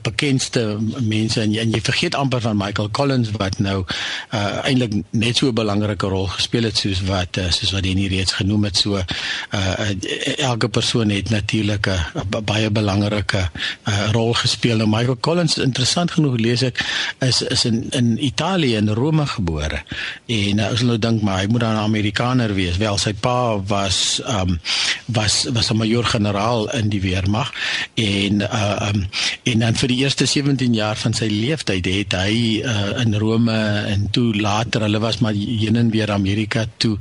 bekendste 0.02 0.78
mense 1.04 1.40
en, 1.42 1.52
en 1.58 1.72
jy 1.74 1.80
vergeet 1.84 2.16
amper 2.16 2.40
van 2.40 2.56
Michael 2.56 2.90
Collins 2.96 3.32
wat 3.36 3.58
nou 3.60 3.82
uh, 3.82 4.62
eintlik 4.64 4.94
net 5.10 5.36
so 5.36 5.48
'n 5.48 5.54
belangrike 5.54 6.08
rol 6.08 6.26
gespeel 6.32 6.64
het 6.68 6.78
soos 6.78 7.02
wat 7.08 7.36
uh, 7.36 7.50
soos 7.50 7.72
wat 7.76 7.84
nie 7.84 8.08
reeds 8.08 8.32
genoem 8.32 8.64
het. 8.64 8.76
So 8.76 8.96
uh, 8.96 9.90
elke 10.38 10.68
persoon 10.68 11.10
het 11.10 11.30
natuurlik 11.30 11.86
'n 11.86 12.44
baie 12.44 12.70
belangrike 12.70 13.50
uh, 13.88 14.10
rol 14.12 14.32
gespeel. 14.34 14.80
En 14.80 14.90
Michael 14.90 15.20
Collins 15.20 15.58
interessant 15.58 16.10
genoeg 16.10 16.36
lees 16.38 16.62
ek 16.62 16.80
is 17.20 17.42
is 17.42 17.64
in 17.64 17.86
in 17.90 18.24
Italië 18.24 18.76
in 18.76 18.88
Rome 18.88 19.26
gebore. 19.26 19.82
En 20.26 20.58
uh, 20.58 20.70
jy 20.72 20.84
nou 20.84 20.98
dink 20.98 21.22
maar 21.22 21.40
hy 21.40 21.46
moet 21.46 21.60
dan 21.60 21.74
'n 21.74 21.84
Amerikaner 21.84 22.54
wees. 22.54 22.76
Wel 22.76 22.98
sy 22.98 23.12
pa 23.12 23.60
was 23.66 24.20
um, 24.26 24.60
was 25.06 25.46
was 25.52 25.70
'n 25.70 25.76
majoor 25.76 26.04
generaal 26.04 26.70
in 26.70 26.88
die 26.88 27.00
weermag 27.00 27.52
en 27.94 28.40
uh 28.40 28.88
um, 28.88 29.04
en 29.42 29.58
dan 29.58 29.74
vir 29.74 29.92
die 29.92 29.98
eerste 30.04 30.26
17 30.26 30.74
jaar 30.74 30.96
van 30.96 31.14
sy 31.16 31.28
lewenstyd 31.30 31.88
het 31.90 32.16
hy 32.18 32.62
uh 32.62 33.02
in 33.02 33.14
Rome 33.18 33.58
en 33.92 34.08
toe 34.14 34.30
later 34.36 34.86
hulle 34.86 35.02
was 35.02 35.20
maar 35.24 35.36
heen 35.36 35.76
en 35.76 35.90
weer 35.90 36.12
Amerika 36.12 36.66
toe 36.76 36.96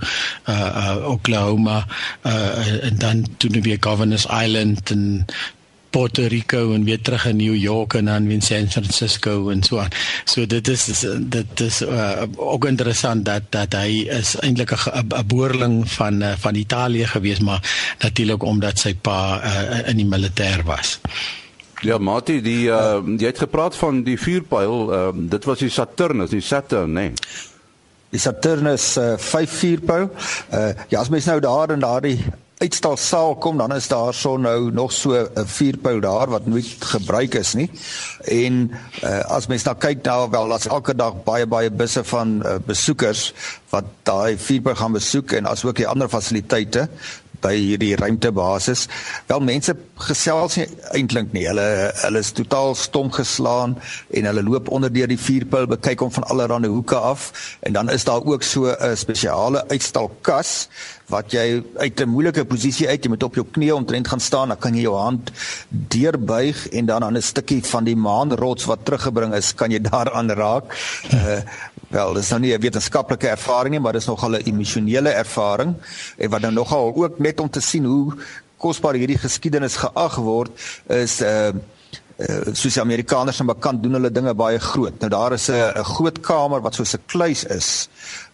uh, 0.50 0.56
uh 0.56 1.10
Oklahoma 1.14 1.86
uh 2.26 2.84
en 2.88 2.98
dan 2.98 3.26
toe 3.38 3.62
weer 3.62 3.78
Governors 3.80 4.26
Island 4.26 4.92
en 4.92 5.26
Puerto 5.92 6.28
Rico 6.28 6.74
en 6.74 6.84
weer 6.88 7.02
terug 7.02 7.26
in 7.30 7.38
New 7.38 7.56
York 7.56 7.94
en 8.00 8.06
dan 8.06 8.30
in 8.32 8.42
San 8.42 8.70
Francisco 8.72 9.50
en 9.50 9.64
so 9.64 9.80
aan. 9.84 9.92
So 10.26 10.46
dit 10.46 10.68
is 10.68 11.06
dit 11.20 11.60
is 11.60 11.82
uh, 11.82 12.24
ook 12.36 12.66
interessant 12.66 13.26
dat 13.26 13.50
dat 13.50 13.76
hy 13.76 14.08
is 14.10 14.36
eintlik 14.40 14.72
'n 14.72 15.28
boerling 15.28 15.84
van 15.92 16.22
uh, 16.24 16.34
van 16.40 16.56
Italië 16.56 17.06
gewees 17.06 17.40
maar 17.40 17.62
natuurlik 18.00 18.44
omdat 18.44 18.80
sy 18.80 18.96
pa 18.96 19.42
uh, 19.44 19.90
in 19.90 19.98
die 19.98 20.08
militêr 20.08 20.64
was. 20.66 21.00
Ja, 21.82 21.98
Mati, 21.98 22.42
die 22.42 22.70
uh, 22.70 23.02
jy 23.18 23.32
het 23.32 23.40
gepraat 23.42 23.76
van 23.76 24.04
die 24.06 24.18
vuurpyl, 24.20 24.92
uh, 24.94 25.08
dit 25.16 25.46
was 25.50 25.64
die 25.64 25.70
Saturnus, 25.70 26.30
die 26.30 26.44
Saturn, 26.46 26.94
nee. 26.94 27.14
Die 28.14 28.20
Saturnus 28.20 28.98
uh, 29.02 29.16
5 29.18 29.56
vuurpyl. 29.64 30.10
Uh, 30.54 30.70
ja, 30.94 31.00
as 31.00 31.10
mens 31.10 31.26
nou 31.26 31.40
daar 31.42 31.74
in 31.74 31.82
daardie 31.82 32.20
uitstalsaal 32.62 33.36
kom 33.42 33.58
dan 33.58 33.74
is 33.76 33.88
daar 33.90 34.14
so 34.14 34.38
nou 34.38 34.72
nog 34.72 34.92
so 34.94 35.14
'n 35.14 35.48
vuurpyl 35.48 36.00
daar 36.00 36.30
wat 36.30 36.46
nooit 36.46 36.76
gebruik 36.80 37.34
is 37.34 37.54
nie. 37.54 37.70
En 38.26 38.72
uh, 39.04 39.20
as 39.20 39.48
mens 39.48 39.64
nou 39.64 39.76
kyk 39.78 40.04
nou 40.04 40.30
wel 40.30 40.54
as 40.54 40.68
elke 40.68 40.96
dag 40.96 41.24
baie 41.24 41.48
baie 41.48 41.72
busse 41.72 42.04
van 42.04 42.42
uh, 42.46 42.56
besoekers 42.66 43.34
wat 43.70 43.86
daai 44.04 44.38
vuurpyl 44.38 44.76
gaan 44.76 44.92
besoek 44.92 45.32
en 45.32 45.46
asook 45.46 45.76
die 45.76 45.88
ander 45.88 46.10
fasiliteite 46.10 46.90
by 47.42 47.54
hierdie 47.56 47.96
ruimtebasis. 47.96 48.88
Wel 49.28 49.40
mense 49.40 49.76
gesels 50.08 50.58
nie 50.58 50.68
eintlik 50.98 51.34
nie. 51.34 51.48
Hulle 51.50 51.68
hulle 52.04 52.24
is 52.24 52.32
totaal 52.38 52.76
stom 52.76 53.12
geslaan 53.12 53.78
en 54.10 54.30
hulle 54.30 54.44
loop 54.44 54.70
onder 54.70 54.94
deur 54.94 55.08
die 55.12 55.20
vuurpyl 55.20 55.70
bekyk 55.76 56.06
hom 56.06 56.12
van 56.12 56.28
allerlei 56.32 56.72
hoeke 56.72 56.96
af 56.96 57.32
en 57.62 57.74
dan 57.74 57.90
is 57.90 58.04
daar 58.04 58.24
ook 58.26 58.44
so 58.44 58.72
'n 58.72 58.96
spesiale 58.98 59.68
uitstalkas 59.70 60.68
wat 61.12 61.32
jy 61.32 61.64
uit 61.78 62.02
'n 62.02 62.10
moeilike 62.10 62.46
posisie 62.46 62.88
uit 62.88 63.04
jy 63.04 63.10
moet 63.10 63.24
op 63.24 63.36
jou 63.36 63.46
knieë 63.46 63.74
omtrent 63.76 64.08
gaan 64.08 64.20
staan 64.20 64.48
dan 64.48 64.58
kan 64.58 64.76
jy 64.76 64.82
jou 64.82 64.96
hand 64.96 65.32
deurbuig 65.70 66.68
en 66.70 66.86
dan 66.86 67.04
aan 67.04 67.18
'n 67.18 67.22
stukkie 67.22 67.64
van 67.64 67.84
die 67.84 67.96
maanrots 67.96 68.66
wat 68.66 68.86
teruggebring 68.86 69.34
is 69.34 69.54
kan 69.54 69.72
jy 69.72 69.80
daaraan 69.80 70.32
raak. 70.32 70.66
Uh, 71.14 71.42
Wel, 71.92 72.14
dis 72.16 72.30
nou 72.32 72.40
nie 72.40 72.54
'n 72.56 72.62
wetenskaplike 72.62 73.28
ervaring 73.28 73.74
nie, 73.74 73.80
maar 73.80 73.94
dis 73.94 74.08
nogal 74.08 74.38
'n 74.38 74.48
emosionele 74.48 75.10
ervaring 75.10 75.76
en 76.18 76.30
wat 76.30 76.42
dan 76.42 76.54
nogal 76.54 76.96
ook 76.96 77.20
net 77.20 77.40
om 77.40 77.50
te 77.50 77.60
sien 77.60 77.86
hoe 77.86 78.14
kosbaar 78.58 78.94
hierdie 78.94 79.18
geskiedenis 79.18 79.76
geag 79.76 80.16
word 80.16 80.52
is 80.88 81.22
uh, 81.22 81.50
uh, 81.50 82.42
soos 82.54 82.74
die 82.74 82.82
Amerikaners 82.82 83.40
en 83.40 83.46
bekend 83.46 83.84
doen 83.84 83.98
hulle 83.98 84.12
dinge 84.12 84.34
baie 84.34 84.60
groot. 84.60 85.00
Nou 85.00 85.10
daar 85.10 85.34
is 85.34 85.50
'n 85.50 85.84
groot 85.84 86.20
kamer 86.20 86.62
wat 86.62 86.76
soos 86.76 86.96
'n 86.96 87.04
kluis 87.06 87.44
is 87.44 87.90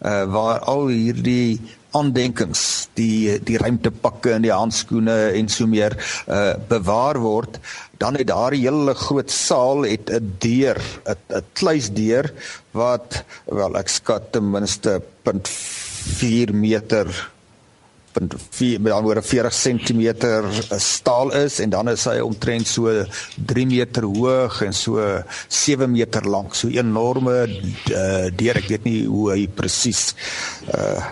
uh, 0.05 0.23
waar 0.25 0.59
al 0.59 0.87
hierdie 0.87 1.59
aandenkings, 1.95 2.89
die 2.99 3.39
die 3.43 3.57
ruimtepakke 3.57 4.33
en 4.35 4.41
die 4.41 4.53
handskoene 4.53 5.17
en 5.39 5.47
so 5.49 5.67
meer 5.67 5.95
uh, 6.27 6.55
bewaar 6.69 7.19
word 7.23 7.59
dan 7.97 8.17
het 8.19 8.27
daar 8.27 8.53
'n 8.53 8.61
hele 8.61 8.93
groot 8.93 9.31
saal 9.31 9.83
het 9.83 10.09
'n 10.09 10.35
deur, 10.39 10.81
'n 11.07 11.43
kluisdeur 11.53 12.33
wat 12.71 13.23
wel 13.45 13.77
ek 13.77 13.89
skat 13.89 14.31
ten 14.31 14.51
minste 14.51 15.01
0.4 15.23 16.53
meter 16.53 17.07
0.4 18.19 18.81
met 18.81 18.91
anderwoorde 18.91 19.21
40 19.21 19.53
cm 19.53 20.13
staal 20.77 21.33
is 21.33 21.59
en 21.59 21.69
dan 21.69 21.89
is 21.89 22.05
hy 22.05 22.19
omtrent 22.19 22.67
so 22.67 23.05
3 23.45 23.65
meter 23.65 24.03
hoog 24.03 24.61
en 24.61 24.73
so 24.73 25.23
7 25.47 25.91
meter 25.91 26.29
lank. 26.29 26.55
So 26.55 26.67
'n 26.67 26.77
enorme 26.77 27.47
uh, 27.47 28.27
deur, 28.35 28.57
ek 28.57 28.67
weet 28.67 28.83
nie 28.83 29.05
hoe 29.05 29.31
hy 29.31 29.47
presies 29.47 30.15
uh 30.73 31.05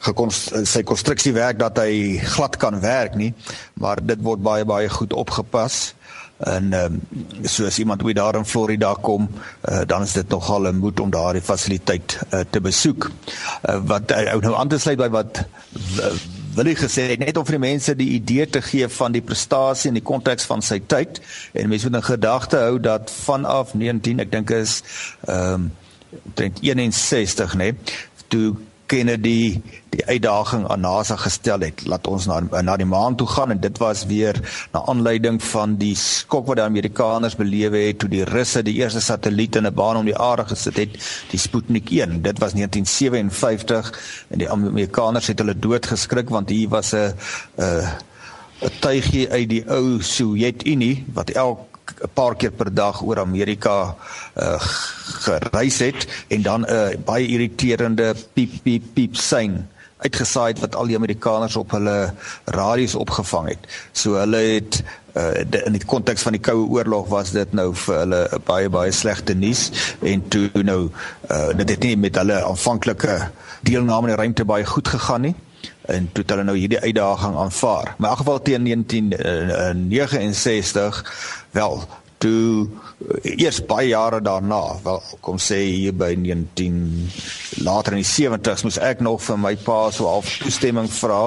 sy 0.00 0.82
konstruksie 0.86 1.32
werk 1.32 1.58
dat 1.58 1.78
hy 1.78 2.18
glad 2.36 2.56
kan 2.56 2.80
werk 2.80 3.14
nie, 3.14 3.32
maar 3.74 4.00
dit 4.02 4.20
word 4.22 4.42
baie 4.42 4.64
baie 4.64 4.88
goed 4.88 5.12
opgepas 5.12 5.94
en 6.36 6.72
ehm 6.72 7.00
um, 7.14 7.44
soos 7.48 7.78
iemand 7.78 8.02
wie 8.02 8.14
daar 8.14 8.36
in 8.36 8.44
Florida 8.44 8.94
kom, 9.00 9.28
uh, 9.68 9.80
dan 9.86 10.02
is 10.02 10.12
dit 10.12 10.28
nogal 10.28 10.68
'n 10.68 10.78
moed 10.78 11.00
om 11.00 11.10
daardie 11.10 11.42
fasiliteit 11.42 12.18
uh, 12.30 12.40
te 12.50 12.60
besoek. 12.60 13.10
Uh, 13.68 13.80
wat 13.84 14.10
uh, 14.10 14.34
nou 14.34 14.54
aan 14.54 14.68
te 14.68 14.78
sluit 14.78 14.98
by 14.98 15.08
wat 15.08 15.44
uh, 16.00 16.12
wil 16.54 16.66
ek 16.66 16.78
gesê 16.78 17.16
net 17.18 17.36
om 17.36 17.44
vir 17.44 17.56
die 17.56 17.68
mense 17.68 17.94
die 17.96 18.10
idee 18.16 18.46
te 18.48 18.62
gee 18.62 18.88
van 18.88 19.12
die 19.12 19.22
prestasie 19.24 19.88
in 19.88 19.98
die 19.98 20.04
konteks 20.04 20.44
van 20.44 20.62
sy 20.62 20.80
tyd 20.86 21.20
en 21.52 21.68
mense 21.68 21.88
moet 21.88 22.00
in 22.00 22.08
gedagte 22.08 22.56
hou 22.56 22.78
dat 22.80 23.10
vanaf 23.10 23.74
19 23.74 24.20
ek 24.24 24.32
dink 24.32 24.50
is 24.50 24.82
ehm 25.26 25.68
um, 25.68 25.72
61 26.60 27.54
nê 27.54 27.72
nee, 27.72 27.74
toe 28.28 28.54
Kennedy 28.86 29.60
die 29.90 30.04
uitdaging 30.06 30.66
aan 30.70 30.80
NASA 30.80 31.16
gestel 31.16 31.64
het 31.66 31.84
laat 31.90 32.06
ons 32.06 32.26
na 32.30 32.40
na 32.62 32.76
die 32.76 32.88
maan 32.88 33.16
toe 33.18 33.26
gaan 33.26 33.54
en 33.54 33.60
dit 33.60 33.78
was 33.82 34.04
weer 34.06 34.38
na 34.72 34.82
aanleiding 34.92 35.40
van 35.42 35.76
die 35.80 35.94
skok 35.96 36.46
wat 36.50 36.60
die 36.60 36.66
Amerikaners 36.66 37.36
belewe 37.38 37.86
het 37.86 38.00
toe 38.02 38.10
die 38.12 38.24
Russe 38.28 38.62
die 38.66 38.76
eerste 38.80 39.00
satelliet 39.00 39.56
in 39.56 39.66
'n 39.66 39.74
baan 39.74 39.96
om 40.02 40.04
die 40.04 40.18
aarde 40.18 40.44
gesit 40.44 40.76
het 40.76 40.98
die 41.30 41.38
Sputnik 41.38 41.90
1 41.90 42.22
dit 42.22 42.38
was 42.38 42.52
1957 42.52 43.92
en 44.28 44.38
die 44.38 44.50
Amerikaners 44.50 45.26
het 45.26 45.38
hulle 45.38 45.58
doodgeskrik 45.58 46.28
want 46.30 46.48
hier 46.48 46.68
was 46.68 46.92
'n 46.92 47.14
'n 47.58 47.82
'n 48.64 48.70
tuigie 48.80 49.28
uit 49.28 49.48
die 49.48 49.64
ou 49.68 50.00
Sowjetunie 50.00 51.04
wat 51.12 51.30
elk 51.30 51.65
'n 51.86 52.10
paar 52.14 52.36
keer 52.36 52.50
per 52.50 52.74
dag 52.74 53.02
oor 53.02 53.18
Amerika 53.20 53.94
uh, 54.34 54.60
gereis 55.24 55.78
het 55.78 56.06
en 56.28 56.42
dan 56.42 56.60
'n 56.60 56.72
uh, 56.72 56.96
baie 57.04 57.26
irriterende 57.26 58.14
piep 58.32 58.52
piep 58.62 58.84
piep 58.94 59.16
sein 59.16 59.68
uitgesaai 59.96 60.52
het 60.52 60.60
wat 60.60 60.76
al 60.76 60.90
die 60.90 60.96
Amerikaners 60.96 61.56
op 61.56 61.70
hulle 61.70 62.12
radio's 62.44 62.94
opgevang 62.94 63.48
het. 63.48 63.62
So 63.92 64.20
hulle 64.20 64.36
het 64.36 64.82
uh, 65.16 65.40
de, 65.50 65.62
in 65.64 65.72
die 65.72 65.84
konteks 65.84 66.22
van 66.22 66.36
die 66.36 66.42
koue 66.42 66.68
oorlog 66.68 67.08
was 67.08 67.32
dit 67.32 67.52
nou 67.56 67.70
vir 67.74 68.02
hulle 68.02 68.20
baie 68.44 68.68
baie 68.68 68.92
slegte 68.92 69.34
nuus 69.34 69.70
en 70.00 70.28
toe 70.28 70.50
nou 70.62 70.80
uh, 71.30 71.48
dit 71.56 71.68
het 71.68 71.88
nie 71.88 71.96
met 71.96 72.16
hulle 72.20 72.42
aanvanklike 72.44 73.18
deelname 73.66 74.10
in 74.10 74.14
die 74.14 74.20
ruimte 74.22 74.44
baie 74.44 74.68
goed 74.68 74.88
gegaan 74.88 75.30
nie 75.30 75.34
en 75.86 76.08
toe 76.12 76.22
het 76.22 76.30
hulle 76.30 76.44
nou 76.44 76.58
hierdie 76.58 76.80
uitdaging 76.80 77.36
aanvaar. 77.36 77.84
Maar 77.84 77.94
in 77.98 78.04
elk 78.04 78.16
geval 78.16 78.42
teen 78.42 78.64
1969 78.64 81.44
wel 81.50 81.88
toe 82.26 82.66
eh, 83.24 83.36
eers 83.46 83.62
baie 83.70 83.90
jare 83.92 84.20
daarna 84.24 84.60
wel 84.84 85.02
kom 85.24 85.38
sê 85.42 85.62
hier 85.64 85.94
by 85.96 86.12
19 86.18 86.78
later 87.64 87.96
in 87.96 88.02
die 88.02 88.08
70s 88.08 88.64
moes 88.66 88.78
ek 88.82 89.02
nog 89.04 89.22
vir 89.24 89.38
my 89.40 89.54
pa 89.66 89.78
so 89.94 90.08
half 90.10 90.28
toestemming 90.42 90.88
vra 90.92 91.20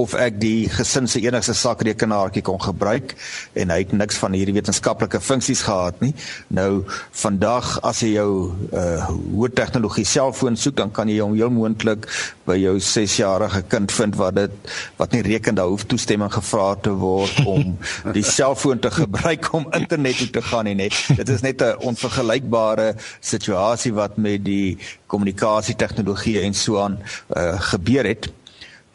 of 0.00 0.14
ek 0.18 0.38
die 0.40 0.68
gesin 0.72 1.08
se 1.10 1.22
enigste 1.24 1.54
sakrekenaartjie 1.56 2.44
kon 2.46 2.60
gebruik. 2.62 3.14
En 3.58 3.72
hy 3.72 3.78
het 3.84 3.94
niks 3.96 4.18
van 4.22 4.34
hierdie 4.36 4.56
wetenskaplike 4.56 5.20
funksies 5.24 5.64
gehad 5.66 6.00
nie. 6.04 6.12
Nou 6.54 6.84
vandag 7.16 7.76
as 7.86 8.02
jy 8.04 8.14
jou 8.16 8.30
uh, 8.72 9.08
hoë 9.08 9.52
tegnologie 9.56 10.06
selfoon 10.08 10.58
soek 10.60 10.76
dan 10.80 10.92
kan 10.94 11.10
jy 11.10 11.20
hom 11.22 11.36
heel 11.36 11.52
moontlik 11.52 12.08
by 12.46 12.56
jou 12.60 12.76
6-jarige 12.82 13.64
kind 13.70 13.92
vind 13.92 14.18
wat 14.20 14.36
dit 14.38 14.74
wat 15.00 15.14
nie 15.14 15.24
reken 15.26 15.58
daar 15.58 15.70
hoef 15.72 15.86
toestemming 15.88 16.32
gevra 16.32 16.68
te 16.82 16.92
word 16.96 17.42
om 17.46 17.74
die 18.14 18.24
selfoon 18.36 18.82
te 18.82 18.92
gebruik 18.94 19.50
om 19.56 19.68
internet 19.76 20.22
te 20.32 20.42
gaan 20.46 20.64
nie 20.64 20.74
net 20.74 20.96
dit 21.20 21.28
is 21.28 21.44
net 21.44 21.62
'n 21.62 21.76
onvergelykbare 21.90 22.94
situasie 23.20 23.92
wat 23.94 24.16
met 24.16 24.44
die 24.44 24.78
kommunikasie 25.06 25.76
tegnologie 25.76 26.40
en 26.40 26.54
so 26.54 26.80
aan 26.80 26.98
uh, 27.36 27.60
gebeur 27.60 28.04
het 28.04 28.30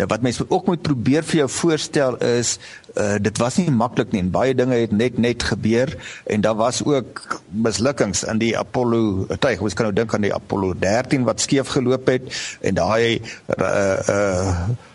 Ja, 0.01 0.07
wat 0.07 0.21
mense 0.25 0.45
ook 0.49 0.65
moet 0.65 0.81
probeer 0.81 1.21
vir 1.23 1.43
jou 1.43 1.49
voorstel 1.49 2.15
is 2.25 2.55
uh 2.97 3.19
dit 3.21 3.37
was 3.37 3.59
nie 3.61 3.69
maklik 3.71 4.11
nie 4.11 4.23
en 4.23 4.31
baie 4.33 4.55
dinge 4.57 4.79
het 4.81 4.91
net 4.91 5.19
net 5.21 5.43
gebeur 5.45 5.93
en 6.25 6.41
daar 6.41 6.57
was 6.57 6.81
ook 6.83 7.21
mislukkings 7.53 8.23
in 8.23 8.41
die 8.41 8.55
Apollo 8.57 9.27
tuig. 9.39 9.61
Ons 9.61 9.77
kan 9.77 9.85
nou 9.85 9.93
dink 9.95 10.15
aan 10.17 10.25
die 10.25 10.33
Apollo 10.33 10.73
13 10.79 11.27
wat 11.29 11.43
skeef 11.45 11.69
geloop 11.75 12.09
het 12.09 12.33
en 12.61 12.79
daai 12.81 13.21
uh 13.59 13.97
uh 14.09 14.89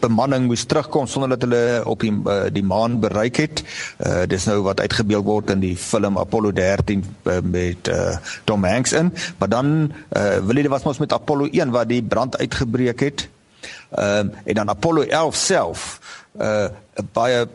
bemanning 0.00 0.46
moes 0.48 0.64
terugkom 0.64 1.06
sonder 1.06 1.34
dat 1.34 1.44
hulle 1.44 1.82
op 1.88 2.00
die 2.02 2.12
uh, 2.12 2.48
die 2.52 2.64
maan 2.66 2.98
bereik 3.02 3.40
het. 3.42 3.62
Uh 3.98 4.24
dis 4.30 4.46
nou 4.48 4.60
wat 4.66 4.80
uitgebeeld 4.80 5.26
word 5.26 5.52
in 5.54 5.62
die 5.62 5.76
film 5.76 6.18
Apollo 6.18 6.52
13 6.56 7.04
uh, 7.04 7.38
met 7.44 7.88
uh 7.88 8.16
Tom 8.48 8.64
Hanks 8.64 8.92
in. 8.96 9.12
Maar 9.38 9.48
dan 9.48 9.92
uh 10.16 10.38
wil 10.44 10.56
jy 10.56 10.68
was 10.72 10.88
mos 10.88 11.02
met 11.02 11.12
Apollo 11.12 11.50
1 11.52 11.70
wat 11.70 11.88
die 11.88 12.02
brand 12.02 12.38
uitgebreek 12.38 13.00
het. 13.00 13.28
Ehm 13.90 14.30
um, 14.30 14.34
en 14.44 14.54
dan 14.54 14.68
Apollo 14.68 15.02
11 15.02 15.36
self 15.36 15.88
uh 16.40 16.68
baie 17.12 17.44
uh, 17.44 17.48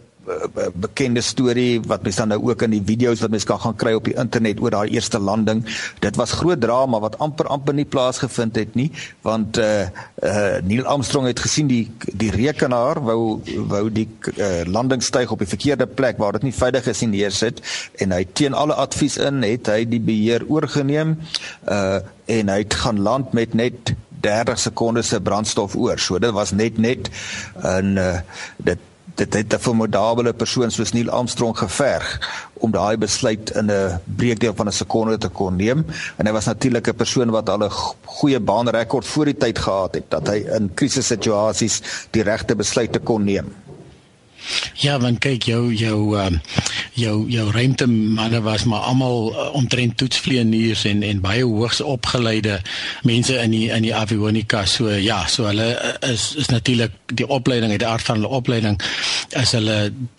bekende 0.73 1.21
storie 1.21 1.81
wat 1.85 2.03
mens 2.03 2.15
dan 2.15 2.31
nou 2.33 2.39
ook 2.49 2.61
in 2.65 2.73
die 2.75 2.83
video's 2.85 3.21
wat 3.21 3.33
mens 3.33 3.45
kan 3.45 3.59
gaan 3.61 3.75
kry 3.77 3.93
op 3.97 4.07
die 4.09 4.15
internet 4.17 4.61
oor 4.61 4.73
daai 4.73 4.95
eerste 4.95 5.19
landing. 5.19 5.63
Dit 6.03 6.17
was 6.19 6.33
groot 6.39 6.61
drama 6.61 6.99
wat 7.03 7.17
amper 7.23 7.49
amper 7.53 7.73
nie 7.77 7.85
plaasgevind 7.85 8.55
het 8.55 8.75
nie 8.75 8.89
want 9.25 9.57
uh 9.57 9.87
uh 10.23 10.57
Neil 10.65 10.85
Armstrong 10.85 11.27
het 11.27 11.39
gesien 11.39 11.67
die 11.69 11.91
die 12.05 12.31
rekenaar 12.33 13.01
wou 13.03 13.41
wou 13.69 13.83
die 13.93 14.07
uh, 14.35 14.63
landingstyg 14.65 15.31
op 15.31 15.43
die 15.43 15.49
verkeerde 15.49 15.87
plek 15.87 16.17
waar 16.17 16.39
dit 16.39 16.49
nie 16.49 16.55
veilig 16.55 16.87
is 16.87 17.03
nie 17.05 17.11
neersit 17.19 17.61
en 18.01 18.15
hy 18.15 18.23
teen 18.33 18.53
alle 18.53 18.77
advies 18.81 19.17
in 19.21 19.43
het 19.45 19.69
hy 19.69 19.83
die 19.89 20.01
beheer 20.01 20.47
oorgeneem 20.47 21.19
uh 21.69 22.01
en 22.25 22.49
hy 22.49 22.57
het 22.63 22.73
gaan 22.73 22.97
land 23.05 23.35
met 23.37 23.53
net 23.53 23.93
30 24.25 24.57
sekondes 24.57 25.11
se 25.13 25.19
brandstof 25.21 25.75
oor. 25.77 25.99
So 26.01 26.17
dit 26.19 26.33
was 26.33 26.51
net 26.51 26.79
net 26.81 27.09
en 27.61 27.97
uh, 28.01 28.17
dit 28.57 28.81
dit 29.15 29.33
het 29.33 29.53
'n 29.53 29.59
formidable 29.59 30.33
persoon 30.33 30.71
soos 30.71 30.91
Neil 30.91 31.09
Armstrong 31.09 31.57
geverg 31.57 32.19
om 32.53 32.71
daai 32.71 32.97
besluit 32.97 33.49
in 33.49 33.71
'n 33.71 33.99
breekdeel 34.03 34.53
van 34.55 34.67
'n 34.67 34.71
sekonde 34.71 35.17
te 35.17 35.29
kon 35.29 35.55
neem 35.55 35.85
en 36.15 36.25
hy 36.25 36.31
was 36.31 36.45
natuurlik 36.45 36.87
'n 36.87 36.95
persoon 36.95 37.29
wat 37.29 37.49
al 37.49 37.63
'n 37.63 37.71
goeie 38.05 38.39
baanrekord 38.39 39.05
voor 39.05 39.25
die 39.25 39.37
tyd 39.37 39.59
gehad 39.59 39.93
het 39.93 40.09
dat 40.09 40.27
hy 40.27 40.45
in 40.57 40.73
krisissituasies 40.73 41.81
die 42.11 42.23
regte 42.23 42.55
besluite 42.55 42.99
kon 42.99 43.23
neem. 43.23 43.64
Ja, 44.83 44.97
want 44.99 45.19
kyk 45.23 45.47
jou 45.49 45.73
jou 45.73 46.15
uh, 46.17 46.29
jou 46.95 47.25
jou 47.31 47.45
ruimtemanne 47.51 48.41
was 48.41 48.63
maar 48.63 48.79
almal 48.89 49.31
uh, 49.31 49.47
omtrent 49.57 49.97
toetsvlieëniers 49.97 50.85
en 50.89 51.03
en 51.03 51.21
baie 51.23 51.43
hoogs 51.43 51.81
opgeleide 51.81 52.59
mense 53.03 53.35
in 53.41 53.51
die 53.55 53.67
in 53.71 53.85
die 53.87 53.95
avionika 53.95 54.65
so 54.69 54.91
ja 54.91 55.23
so 55.27 55.47
hulle 55.49 55.69
uh, 55.75 56.11
is 56.11 56.33
is 56.39 56.51
natuurlik 56.53 56.95
die 57.13 57.27
opleiding 57.27 57.71
uit 57.71 57.83
die 57.83 57.89
aard 57.89 58.07
van 58.07 58.21
hulle 58.21 58.33
opleiding 58.39 58.79
is 59.29 59.51
hulle 59.57 59.77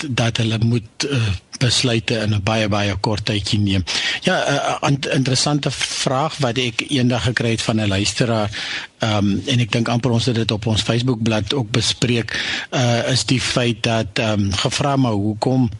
dat 0.08 0.42
hulle 0.42 0.58
moet 0.64 1.08
uh, 1.10 1.32
besluite 1.58 2.14
in 2.24 2.34
'n 2.34 2.42
baie 2.42 2.68
baie 2.68 2.96
kort 3.00 3.24
tydjie 3.24 3.58
neem. 3.58 3.84
Ja, 4.22 4.36
'n 4.82 4.98
uh, 5.04 5.14
interessante 5.14 5.70
vraag 5.70 6.36
wat 6.38 6.58
ek 6.58 6.84
eendag 6.88 7.22
gekry 7.22 7.50
het 7.50 7.62
van 7.62 7.80
'n 7.80 7.88
luisteraar. 7.88 8.50
Ehm 8.98 9.16
um, 9.16 9.42
en 9.46 9.60
ek 9.60 9.72
dink 9.72 9.88
amper 9.88 10.10
ons 10.10 10.26
het 10.26 10.34
dit 10.34 10.50
op 10.50 10.66
ons 10.66 10.82
Facebookblad 10.82 11.54
ook 11.54 11.70
bespreek, 11.70 12.32
uh 12.70 13.08
is 13.12 13.24
die 13.24 13.40
feit 13.40 13.82
dat 13.82 14.18
ehm 14.18 14.40
um, 14.40 14.52
gevra 14.52 14.96
maar 14.96 15.12
hoekom 15.12 15.70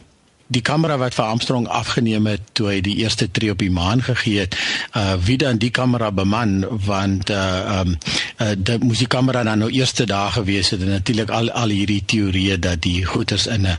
die 0.46 0.62
kamera 0.62 0.96
wat 0.98 1.14
vir 1.14 1.24
Armstrong 1.24 1.66
afgeneem 1.66 2.26
het 2.30 2.42
toe 2.52 2.68
hy 2.70 2.80
die 2.84 2.96
eerste 3.02 3.26
tree 3.30 3.50
op 3.50 3.58
die 3.58 3.70
maan 3.72 4.02
gegee 4.06 4.44
het, 4.44 4.54
uh 4.94 5.16
wie 5.26 5.38
dan 5.40 5.58
die 5.58 5.72
kamera 5.74 6.10
beman 6.14 6.60
want 6.86 7.30
uh 7.30 7.80
um 7.80 7.96
uh 8.42 8.52
dit 8.56 8.82
moes 8.82 9.02
die 9.02 9.10
kamera 9.10 9.42
dan 9.42 9.58
nou 9.64 9.70
eerste 9.70 10.06
dae 10.06 10.30
gewees 10.36 10.70
het 10.70 10.84
en 10.86 10.92
natuurlik 10.94 11.30
al 11.34 11.50
al 11.50 11.74
hierdie 11.74 12.02
teorieë 12.06 12.58
dat 12.62 12.82
die 12.82 13.04
goeters 13.04 13.46
in 13.46 13.66
'n 13.66 13.78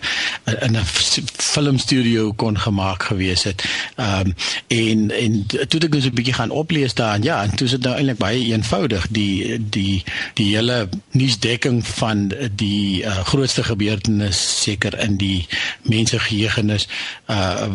in 0.61 0.75
'n 0.75 0.85
filmstudio 1.37 2.33
kon 2.33 2.59
gemaak 2.59 3.03
gewees 3.03 3.43
het. 3.43 3.63
Um 3.95 4.35
en 4.67 5.11
en 5.11 5.45
toe 5.45 5.79
ek 5.79 5.91
dus 5.91 6.05
'n 6.05 6.13
bietjie 6.13 6.33
gaan 6.33 6.51
oplees 6.51 6.93
daarin, 6.93 7.23
ja, 7.23 7.43
en 7.43 7.55
toe 7.55 7.65
is 7.65 7.71
dit 7.71 7.83
nou 7.83 7.95
eintlik 7.95 8.17
baie 8.17 8.43
eenvoudig 8.45 9.07
die 9.09 9.69
die 9.69 10.03
die 10.33 10.55
hele 10.55 10.89
nuusdekking 11.11 11.85
van 11.87 12.31
die 12.55 13.03
uh, 13.03 13.23
grootste 13.25 13.63
gebeurtenis 13.63 14.61
seker 14.63 14.99
in 14.99 15.17
die 15.17 15.47
mense 15.81 16.19
geheue 16.19 16.49
ergernis 16.57 16.87
uh 17.27 17.67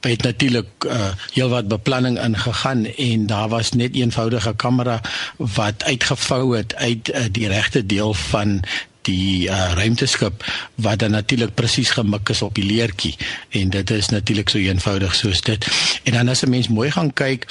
het 0.00 0.22
natuurlik 0.22 0.84
uh 0.86 1.10
heelwat 1.32 1.68
beplanning 1.68 2.18
ingegaan 2.22 2.86
en 2.86 3.26
daar 3.26 3.48
was 3.48 3.72
net 3.72 3.94
eenvoudige 3.94 4.54
kamera 4.56 5.00
wat 5.36 5.84
uitgevou 5.84 6.56
het 6.56 6.74
uit 6.74 7.10
uh, 7.14 7.24
die 7.30 7.48
regte 7.48 7.86
deel 7.86 8.14
van 8.14 8.62
die 9.02 9.48
uh, 9.48 9.72
ruimteskip 9.74 10.44
wat 10.74 10.98
dan 10.98 11.10
natuurlik 11.10 11.54
presies 11.54 11.90
gemik 11.90 12.28
is 12.28 12.42
op 12.42 12.54
die 12.54 12.64
leertjie. 12.64 13.14
En 13.48 13.70
dit 13.70 13.90
is 13.90 14.08
natuurlik 14.08 14.48
so 14.48 14.58
eenvoudig 14.58 15.14
soos 15.14 15.40
dit. 15.40 15.66
En 16.02 16.12
dan 16.12 16.28
as 16.28 16.42
'n 16.42 16.50
mens 16.50 16.68
mooi 16.68 16.90
gaan 16.90 17.12
kyk 17.12 17.46